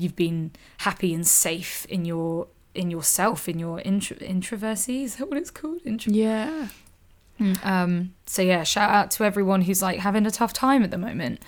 [0.00, 5.28] you've been happy and safe in your in yourself in your intro, introversy is that
[5.28, 6.68] what it's called intro- Yeah.
[7.62, 10.98] um so yeah shout out to everyone who's like having a tough time at the
[10.98, 11.40] moment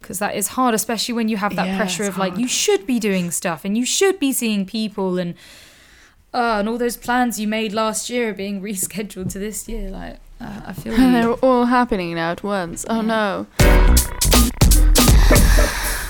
[0.00, 2.40] because that is hard especially when you have that Yeah, pressure of like hard.
[2.40, 5.34] you should be doing stuff and you should be seeing people and
[6.34, 9.90] uh, and all those plans you made last year are being rescheduled to this year
[9.90, 12.84] like uh, i feel And they're all happening now at once.
[12.88, 13.46] Oh no.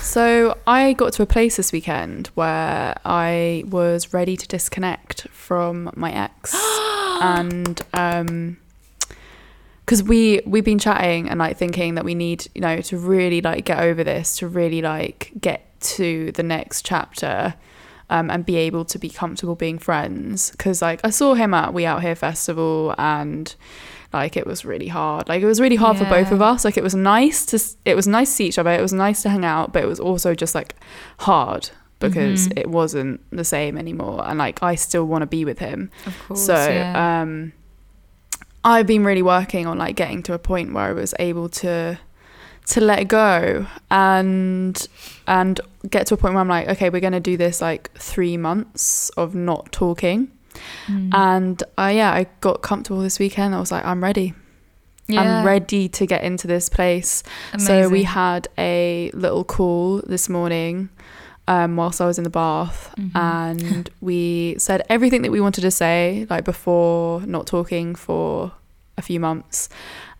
[0.01, 5.91] So I got to a place this weekend where I was ready to disconnect from
[5.95, 6.55] my ex,
[7.21, 8.57] and um,
[9.87, 13.39] because we we've been chatting and like thinking that we need you know to really
[13.41, 17.55] like get over this, to really like get to the next chapter.
[18.09, 21.73] Um, and be able to be comfortable being friends because like I saw him at
[21.73, 23.53] We Out Here festival and
[24.13, 26.77] like it was really hard like it was really hard for both of us like
[26.77, 29.29] it was nice to it was nice to see each other it was nice to
[29.29, 30.73] hang out but it was also just like
[31.19, 31.69] hard
[31.99, 32.59] because Mhm.
[32.59, 36.17] it wasn't the same anymore and like I still want to be with him of
[36.29, 37.21] course so yeah.
[37.23, 37.51] um
[38.67, 41.97] I've been really working on like getting to a point where I was able to
[42.65, 44.87] to let go and
[45.25, 47.97] and get to a point where I'm like okay we're going to do this like
[47.97, 50.31] 3 months of not talking.
[50.87, 51.13] Mm.
[51.13, 53.55] and uh, yeah I got comfortable this weekend.
[53.55, 54.33] I was like I'm ready.
[55.07, 55.21] Yeah.
[55.21, 57.23] I'm ready to get into this place.
[57.57, 60.89] So we had a little call this morning
[61.47, 63.11] um, whilst I was in the bath, Mhm.
[63.15, 68.51] and we said everything that we wanted to say, like before not talking for
[68.97, 69.69] a few months,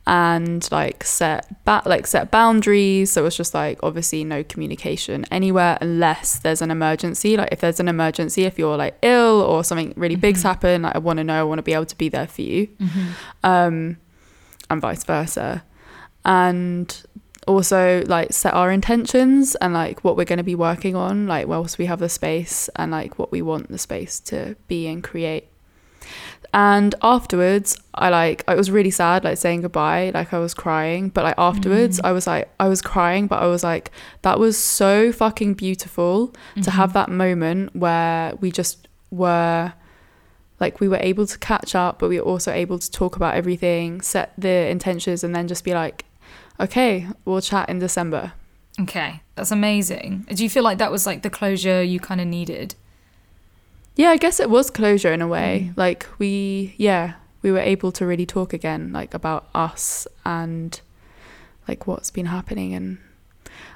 [0.09, 3.11] and like set ba- like set boundaries.
[3.11, 7.35] So it was just like obviously no communication anywhere unless there's an emergency.
[7.35, 10.43] Like if there's an emergency, if you're like ill or something really big's Mhm.
[10.43, 12.41] happened, like I want to know, I want to be able to be there for
[12.41, 13.07] you Mhm.
[13.43, 13.97] um,
[14.69, 15.63] and vice versa.
[16.23, 16.87] And
[17.47, 21.47] also like set our intentions and like what we're going to be working on, like
[21.47, 25.03] whilst we have the space and like what we want the space to be and
[25.03, 25.47] create.
[26.53, 31.09] And afterwards, I like I was really sad, like saying goodbye, like I was crying.
[31.09, 32.05] But like afterwards, Mm.
[32.05, 33.91] I was like I was crying, but I was like
[34.21, 36.33] that was so fucking beautiful
[36.63, 36.93] to have Mhm.
[36.93, 39.73] that moment where we just were
[40.59, 43.35] like we were able to catch up but we were also able to talk about
[43.35, 46.03] everything set the intentions and then just be like
[46.59, 48.33] okay we'll chat in december
[48.79, 52.27] okay that's amazing do you feel like that was like the closure you kind of
[52.27, 52.75] needed
[53.95, 55.77] yeah i guess it was closure in a way Mm.
[55.77, 60.81] like we yeah we were able to really talk again like about us and
[61.67, 62.97] like what's been happening and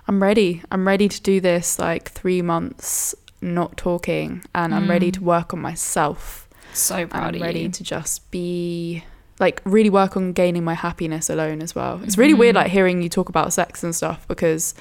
[0.07, 0.61] I'm ready.
[0.71, 5.53] I'm ready to do this like three months not talking, and I'm ready to work
[5.53, 6.49] on myself.
[6.73, 7.69] So proud I'm of ready you.
[7.69, 9.03] to just be
[9.41, 11.99] like really work on gaining my happiness alone as well.
[12.03, 14.73] It's really weird like hearing you talk about sex and stuff because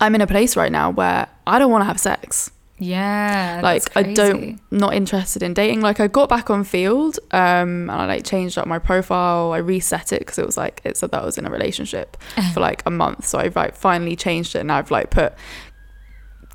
[0.00, 2.50] I'm in a place right now where I don't want to have sex.
[2.80, 5.80] Yeah, like I don't not interested in dating.
[5.80, 9.52] Like I got back on Feeld um and I like changed up my profile.
[9.52, 12.16] I reset it because it was like it said that I was in a relationship
[12.54, 13.26] for like a month.
[13.26, 15.34] So I've like finally changed it and I've like put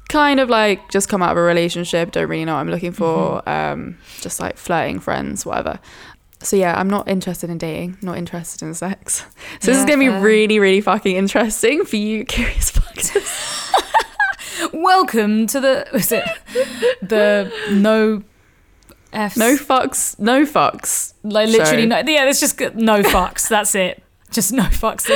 [0.10, 2.92] kind of like just come out of a relationship, don't really know what I'm looking
[2.94, 3.50] for, Mm-hmm.
[3.82, 5.80] um, just like flirting, friends, whatever.
[6.44, 9.26] So yeah, I'm not interested in dating, not interested in sex.
[9.62, 10.22] So this is gonna be fair.
[10.22, 13.72] really, really fucking interesting for you curious fuckers.
[14.74, 16.26] Welcome to the was it
[17.02, 18.24] the no
[19.14, 21.14] F's No fucks, no fucks.
[21.24, 21.88] like literally show.
[21.88, 25.08] no yeah it's just no fucks that's it just no fucks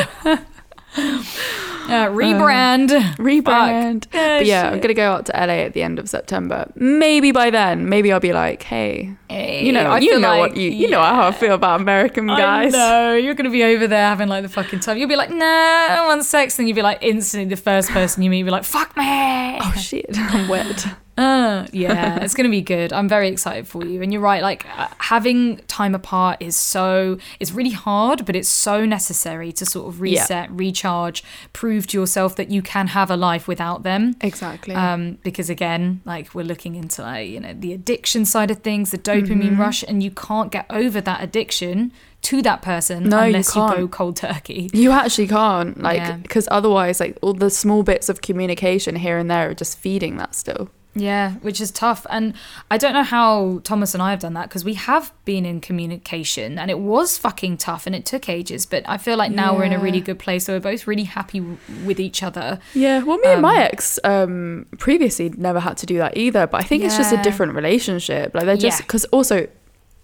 [1.90, 4.06] uh, rebrand rebrand.
[4.06, 4.14] Fuck.
[4.14, 6.72] Yeah, but yeah, I'm gonna go out to LA at the end of September.
[6.76, 10.40] Maybe by then, maybe I'll be like, hey, you know, I you feel know like-
[10.52, 12.74] what you you know how I feel about American guys.
[12.74, 14.98] No, you're gonna be over there having like the fucking time.
[14.98, 16.58] You'll be like, nah, I don't want sex.
[16.58, 19.58] Then you'll be like, instantly the first person you meet, you'll be like, fuck me.
[19.62, 20.86] Oh shit, I'm wet.
[21.18, 22.94] Uh, yeah, it's gonna be good.
[22.94, 24.02] I'm very excited for you.
[24.02, 28.50] And you're right, like uh, having time apart is so it's really hard, but it's
[28.50, 30.22] so necessary to sort of Yeah.
[30.22, 34.16] reset, recharge, prove to yourself that you can have a life without them.
[34.22, 34.76] Exactly.
[34.76, 38.92] Um, because again, like we're looking into like you know the addiction side of things,
[38.92, 39.62] the dopamine Mm-hmm.
[39.62, 41.92] rush, and you can't get over that addiction
[42.24, 43.78] to that person No, unless you, can't.
[43.78, 44.70] go cold turkey.
[44.74, 45.84] you actually can't, Yeah.
[45.84, 49.78] like, because otherwise, like, all the small bits of communication here and there are just
[49.78, 50.70] feeding that still.
[51.00, 52.06] Yeah, which is tough.
[52.10, 52.34] And
[52.72, 55.62] I don't know how Thomas and I have done that because we have been in
[55.62, 58.66] communication and it was fucking tough and it took ages.
[58.66, 60.46] But I feel like now we're in a really good place.
[60.46, 62.60] So we're both really happy w- with each other.
[62.74, 66.62] Yeah, well, me and my ex um, previously never had to do that either, but
[66.62, 68.34] I think it's just a different relationship.
[68.34, 68.86] Like, they're just Yeah.
[68.86, 69.48] because also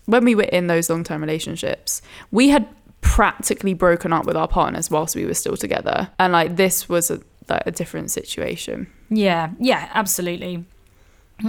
[0.06, 2.68] when we were in those long term relationships, we had
[3.02, 7.12] practically broken up with our partners whilst we were still together, and like this was
[7.12, 7.20] a,
[7.50, 8.88] like, a different situation.
[9.10, 10.66] Yeah, yeah, absolutely.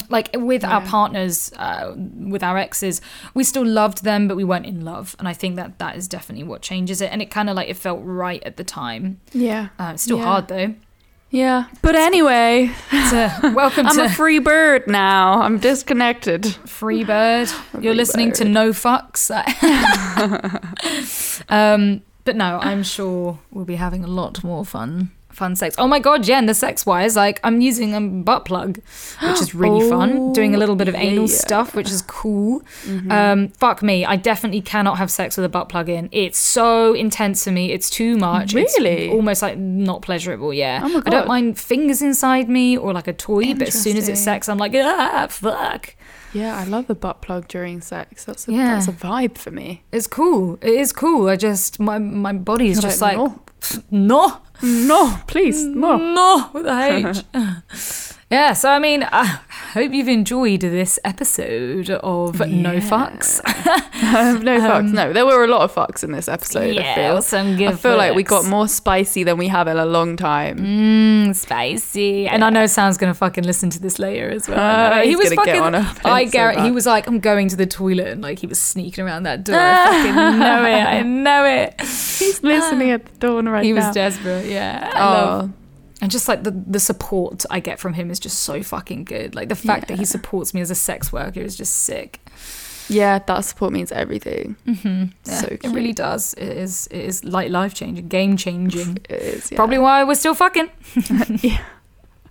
[0.09, 3.01] Like with our partners, uh, with our exes,
[3.35, 5.14] we still loved them, but we weren't in love.
[5.18, 7.12] And I think that that is definitely what changes it.
[7.12, 9.20] And it kind of like it felt right at the time.
[9.32, 10.24] Yeah, Uh, it's still Yeah.
[10.24, 10.74] hard though.
[11.30, 11.64] yeah.
[11.82, 12.72] But anyway,
[13.11, 15.43] To, welcome I'm to a free bird now.
[15.43, 16.47] I'm disconnected.
[16.66, 17.49] Free Bird.
[17.74, 18.45] You're Free listening to.
[18.47, 19.30] No Fucks.
[21.49, 25.11] um, but no, I'm sure we'll be having a lot more fun.
[25.35, 25.74] Fun sex.
[25.78, 28.78] Oh my god, Jen, the sex wise, like I'm using a butt plug,
[29.20, 30.32] which is really fun.
[30.32, 31.35] Doing a little bit of anal Oh, yeah.
[31.37, 32.62] stuff, which is cool.
[33.11, 36.09] Um, fuck me, I definitely cannot have sex with a butt plug in.
[36.12, 37.72] It's so intense for me.
[37.72, 38.55] It's too much.
[38.55, 39.11] It's Really?
[39.11, 40.55] almost like not pleasurable.
[40.55, 40.80] Yeah.
[40.85, 43.97] Oh my I don't mind fingers inside me or like a toy, but as soon
[43.97, 45.97] as it's sex, I'm like ah fuck.
[46.32, 48.24] Yeah, I love the butt plug during sex.
[48.24, 48.74] That's a, Yeah.
[48.74, 49.82] that's a vibe for me.
[49.93, 50.59] It's cool.
[50.62, 51.28] It is cool.
[51.28, 53.41] I just my my body is just like, like, "No."
[53.91, 55.96] no, No, please, no.
[55.96, 58.14] no with a H.
[58.31, 58.53] yeah.
[58.53, 59.41] So I mean, I
[59.72, 63.41] hope you've enjoyed this episode of No Fucks.
[64.43, 64.93] no fucks.
[64.93, 66.64] No, there were a lot of fucks in this episode.
[66.64, 67.22] I yeah, feel.
[67.22, 67.68] some good.
[67.68, 70.59] I feel like we got more spicy than we have in a long time.
[70.59, 72.27] Mm, spicy.
[72.29, 74.59] And I know Sam's gonna fucking listen to this later as well.
[74.59, 75.55] Uh, he was fucking.
[75.55, 78.22] get on up I so guarantee he was like, I'm going to the toilet, and
[78.22, 79.57] like he was sneaking around that door.
[79.59, 80.83] I fucking know it.
[80.83, 81.81] I know it.
[81.81, 83.62] He's listening at the door right now.
[83.62, 84.47] He was desperate.
[84.47, 84.91] Yeah.
[84.95, 85.53] I love Oh,
[86.05, 89.34] And just like the, the support I get from him is just so fucking good.
[89.34, 92.20] Like the fact that he supports me as a sex worker is just sick.
[92.90, 94.55] yeah, that support means everything.
[94.66, 95.05] Mm-hmm.
[95.24, 96.34] Yeah, So it really does.
[96.34, 96.88] It is.
[96.88, 98.98] It is like life changing, game changing.
[99.09, 99.50] It is.
[99.50, 99.57] Yeah.
[99.57, 100.68] Probably why we're still fucking.
[101.42, 101.64] Yeah.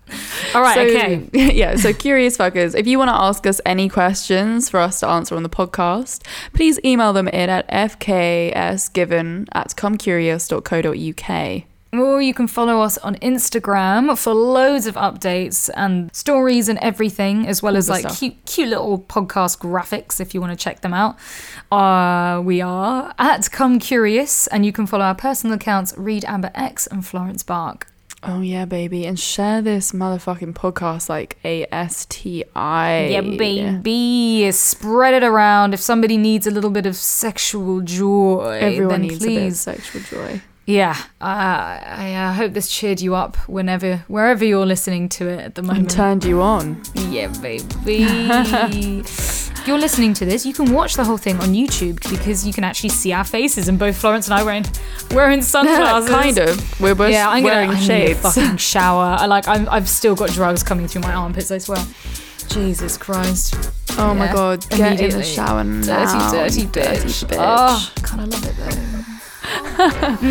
[0.53, 0.75] All right.
[0.75, 1.53] So, okay.
[1.55, 5.07] yeah, so curious fuckers, if you want to ask us any questions for us to
[5.07, 6.21] answer on the podcast,
[6.53, 11.63] please email them in at fksgiven at comecurious.co.uk.
[11.93, 17.47] Or you can follow us on Instagram for loads of updates and stories and everything,
[17.47, 18.17] as well All as like stuff.
[18.19, 21.17] cute, cute little podcast graphics if you want to check them out.
[21.71, 26.49] Uh, we are at Come Curious, and you can follow our personal accounts Read Amber
[26.55, 27.87] X and Florence Bark.
[28.25, 33.07] Oh yeah, baby, and share this motherfucking podcast like a STI.
[33.07, 34.49] Yeah, baby.
[34.51, 35.73] Spread it around.
[35.73, 39.59] If somebody needs a little bit of sexual joy, Everyone needs a bit of please.
[39.59, 40.41] sexual joy.
[40.65, 45.39] Yeah, uh, I uh, hope this cheered you up whenever, wherever you're listening to it
[45.41, 45.79] at the moment.
[45.79, 46.81] And turned you on.
[46.95, 48.03] yeah, baby.
[49.65, 52.63] you're listening to this, you can watch the whole thing on YouTube because you can
[52.63, 54.63] actually see our faces, and both Florence and I wearing
[55.11, 56.09] wearing sunglasses.
[56.09, 56.79] kind of.
[56.79, 58.21] We're both Yeah, I'm wearing gonna I shades.
[58.21, 59.17] fucking shower.
[59.19, 59.47] I like.
[59.49, 61.51] I'm, I've still got drugs coming through my armpits.
[61.51, 61.83] I swear.
[62.47, 63.55] Jesus Christ.
[63.97, 66.31] Oh my god, get in the shower now.
[66.31, 67.25] Dirty, dirty bitch.
[67.25, 67.37] bitch.
[67.37, 68.92] Oh, God, I love it though.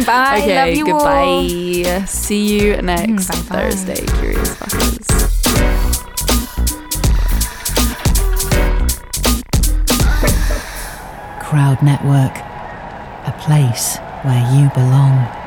[0.07, 0.41] Bye.
[0.43, 2.01] okay, love you goodbye.
[2.01, 2.07] all.
[2.07, 3.71] See you next Bye-bye.
[3.71, 5.09] Thursday, curious fuckers.
[11.41, 12.37] Crowd Network,
[13.27, 15.42] a place where you belong.